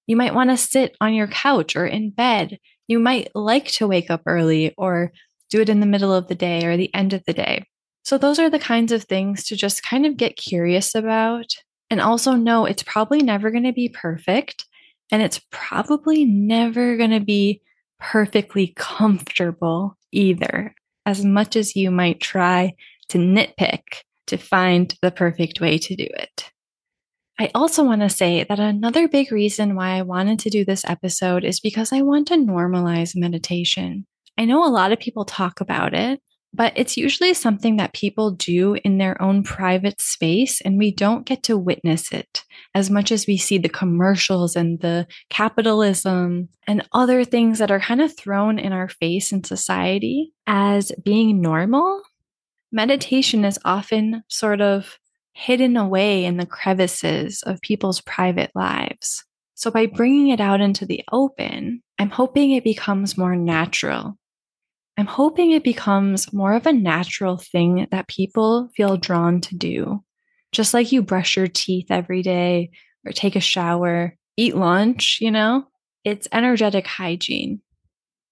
You 0.08 0.16
might 0.16 0.34
want 0.34 0.50
to 0.50 0.56
sit 0.56 0.96
on 1.00 1.14
your 1.14 1.28
couch 1.28 1.76
or 1.76 1.86
in 1.86 2.10
bed. 2.10 2.58
You 2.88 2.98
might 2.98 3.30
like 3.32 3.68
to 3.74 3.86
wake 3.86 4.10
up 4.10 4.22
early 4.26 4.74
or 4.76 5.12
do 5.48 5.60
it 5.60 5.68
in 5.68 5.78
the 5.78 5.86
middle 5.86 6.12
of 6.12 6.26
the 6.26 6.34
day 6.34 6.64
or 6.64 6.76
the 6.76 6.92
end 6.92 7.12
of 7.12 7.22
the 7.24 7.32
day. 7.32 7.66
So, 8.02 8.18
those 8.18 8.40
are 8.40 8.50
the 8.50 8.58
kinds 8.58 8.90
of 8.90 9.04
things 9.04 9.44
to 9.44 9.54
just 9.54 9.84
kind 9.84 10.06
of 10.06 10.16
get 10.16 10.36
curious 10.36 10.96
about 10.96 11.54
and 11.88 12.00
also 12.00 12.32
know 12.32 12.64
it's 12.64 12.82
probably 12.82 13.20
never 13.20 13.52
going 13.52 13.62
to 13.62 13.72
be 13.72 13.88
perfect. 13.88 14.64
And 15.14 15.22
it's 15.22 15.40
probably 15.52 16.24
never 16.24 16.96
going 16.96 17.12
to 17.12 17.20
be 17.20 17.62
perfectly 18.00 18.72
comfortable 18.74 19.96
either, 20.10 20.74
as 21.06 21.24
much 21.24 21.54
as 21.54 21.76
you 21.76 21.92
might 21.92 22.18
try 22.18 22.74
to 23.10 23.18
nitpick 23.18 23.82
to 24.26 24.36
find 24.36 24.92
the 25.02 25.12
perfect 25.12 25.60
way 25.60 25.78
to 25.78 25.94
do 25.94 26.02
it. 26.02 26.50
I 27.38 27.52
also 27.54 27.84
want 27.84 28.00
to 28.00 28.10
say 28.10 28.42
that 28.42 28.58
another 28.58 29.06
big 29.06 29.30
reason 29.30 29.76
why 29.76 29.90
I 29.90 30.02
wanted 30.02 30.40
to 30.40 30.50
do 30.50 30.64
this 30.64 30.84
episode 30.84 31.44
is 31.44 31.60
because 31.60 31.92
I 31.92 32.02
want 32.02 32.26
to 32.26 32.34
normalize 32.34 33.14
meditation. 33.14 34.06
I 34.36 34.46
know 34.46 34.66
a 34.66 34.68
lot 34.68 34.90
of 34.90 34.98
people 34.98 35.24
talk 35.24 35.60
about 35.60 35.94
it, 35.94 36.20
but 36.54 36.72
it's 36.76 36.96
usually 36.96 37.34
something 37.34 37.78
that 37.78 37.92
people 37.92 38.30
do 38.30 38.76
in 38.84 38.98
their 38.98 39.20
own 39.20 39.42
private 39.42 40.00
space, 40.00 40.60
and 40.60 40.78
we 40.78 40.92
don't 40.92 41.26
get 41.26 41.42
to 41.44 41.58
witness 41.58 42.12
it 42.12 42.44
as 42.76 42.90
much 42.90 43.10
as 43.10 43.26
we 43.26 43.36
see 43.36 43.58
the 43.58 43.68
commercials 43.68 44.54
and 44.54 44.80
the 44.80 45.06
capitalism 45.30 46.48
and 46.68 46.86
other 46.92 47.24
things 47.24 47.58
that 47.58 47.72
are 47.72 47.80
kind 47.80 48.00
of 48.00 48.16
thrown 48.16 48.60
in 48.60 48.72
our 48.72 48.88
face 48.88 49.32
in 49.32 49.42
society 49.42 50.32
as 50.46 50.92
being 51.04 51.40
normal. 51.40 52.02
Meditation 52.70 53.44
is 53.44 53.58
often 53.64 54.22
sort 54.28 54.60
of 54.60 54.98
hidden 55.32 55.76
away 55.76 56.24
in 56.24 56.36
the 56.36 56.46
crevices 56.46 57.42
of 57.42 57.60
people's 57.62 58.00
private 58.00 58.52
lives. 58.54 59.24
So, 59.56 59.72
by 59.72 59.86
bringing 59.86 60.28
it 60.28 60.40
out 60.40 60.60
into 60.60 60.86
the 60.86 61.02
open, 61.10 61.82
I'm 61.98 62.10
hoping 62.10 62.52
it 62.52 62.64
becomes 62.64 63.18
more 63.18 63.34
natural. 63.34 64.18
I'm 64.96 65.06
hoping 65.06 65.50
it 65.50 65.64
becomes 65.64 66.32
more 66.32 66.54
of 66.54 66.66
a 66.66 66.72
natural 66.72 67.36
thing 67.36 67.86
that 67.90 68.08
people 68.08 68.70
feel 68.76 68.96
drawn 68.96 69.40
to 69.42 69.56
do. 69.56 70.04
Just 70.52 70.72
like 70.72 70.92
you 70.92 71.02
brush 71.02 71.36
your 71.36 71.48
teeth 71.48 71.86
every 71.90 72.22
day 72.22 72.70
or 73.04 73.10
take 73.12 73.34
a 73.34 73.40
shower, 73.40 74.16
eat 74.36 74.54
lunch, 74.54 75.18
you 75.20 75.32
know, 75.32 75.64
it's 76.04 76.28
energetic 76.32 76.86
hygiene. 76.86 77.60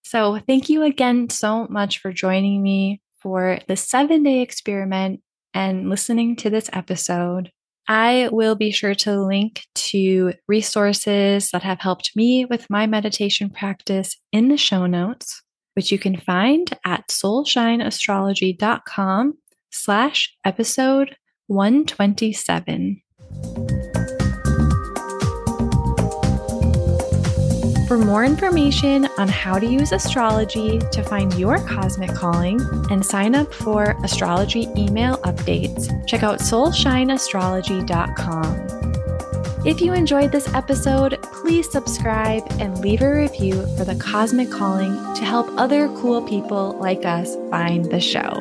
So, 0.04 0.38
thank 0.46 0.68
you 0.68 0.82
again 0.82 1.30
so 1.30 1.66
much 1.68 1.98
for 1.98 2.12
joining 2.12 2.62
me 2.62 3.00
for 3.20 3.58
the 3.66 3.76
seven 3.76 4.22
day 4.22 4.40
experiment 4.40 5.20
and 5.54 5.88
listening 5.88 6.36
to 6.36 6.50
this 6.50 6.70
episode. 6.72 7.50
I 7.88 8.28
will 8.30 8.54
be 8.54 8.70
sure 8.70 8.94
to 8.96 9.22
link 9.22 9.62
to 9.74 10.34
resources 10.46 11.50
that 11.50 11.62
have 11.62 11.80
helped 11.80 12.12
me 12.14 12.44
with 12.44 12.70
my 12.70 12.86
meditation 12.86 13.50
practice 13.50 14.16
in 14.32 14.48
the 14.48 14.56
show 14.56 14.86
notes, 14.86 15.42
which 15.74 15.92
you 15.92 15.98
can 15.98 16.16
find 16.16 16.72
at 16.84 17.08
soulshineastrology.com 17.08 19.38
slash 19.70 20.36
episode 20.44 21.16
127. 21.46 23.02
For 27.92 27.98
more 27.98 28.24
information 28.24 29.04
on 29.18 29.28
how 29.28 29.58
to 29.58 29.66
use 29.66 29.92
astrology 29.92 30.78
to 30.78 31.02
find 31.02 31.34
your 31.34 31.58
cosmic 31.58 32.14
calling 32.14 32.58
and 32.90 33.04
sign 33.04 33.34
up 33.34 33.52
for 33.52 33.94
astrology 34.02 34.66
email 34.78 35.18
updates, 35.18 35.90
check 36.06 36.22
out 36.22 36.38
soulshineastrology.com. 36.38 38.81
If 39.64 39.80
you 39.80 39.92
enjoyed 39.92 40.32
this 40.32 40.52
episode, 40.54 41.22
please 41.22 41.70
subscribe 41.70 42.42
and 42.58 42.80
leave 42.80 43.00
a 43.00 43.14
review 43.14 43.64
for 43.76 43.84
the 43.84 43.94
cosmic 43.94 44.50
calling 44.50 44.92
to 45.14 45.24
help 45.24 45.46
other 45.56 45.86
cool 45.98 46.20
people 46.20 46.72
like 46.80 47.04
us 47.04 47.36
find 47.48 47.84
the 47.84 48.00
show. 48.00 48.40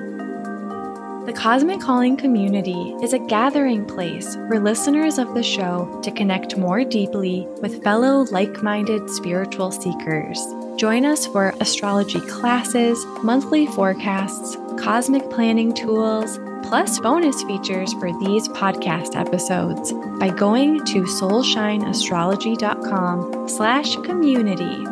The 1.27 1.33
Cosmic 1.37 1.79
Calling 1.79 2.17
community 2.17 2.95
is 3.03 3.13
a 3.13 3.19
gathering 3.19 3.85
place 3.85 4.33
for 4.33 4.59
listeners 4.59 5.19
of 5.19 5.35
the 5.35 5.43
show 5.43 6.01
to 6.01 6.09
connect 6.09 6.57
more 6.57 6.83
deeply 6.83 7.45
with 7.61 7.83
fellow 7.83 8.25
like 8.31 8.63
minded 8.63 9.07
spiritual 9.07 9.71
seekers. 9.71 10.43
Join 10.77 11.05
us 11.05 11.27
for 11.27 11.53
astrology 11.59 12.21
classes, 12.21 13.05
monthly 13.21 13.67
forecasts, 13.67 14.57
cosmic 14.79 15.29
planning 15.29 15.71
tools, 15.71 16.39
plus 16.63 16.99
bonus 16.99 17.43
features 17.43 17.93
for 17.93 18.11
these 18.19 18.47
podcast 18.49 19.15
episodes 19.15 19.93
by 20.19 20.29
going 20.29 20.83
to 20.85 21.03
soulshineastrology.com 21.03 23.47
slash 23.49 23.95
community 23.97 24.85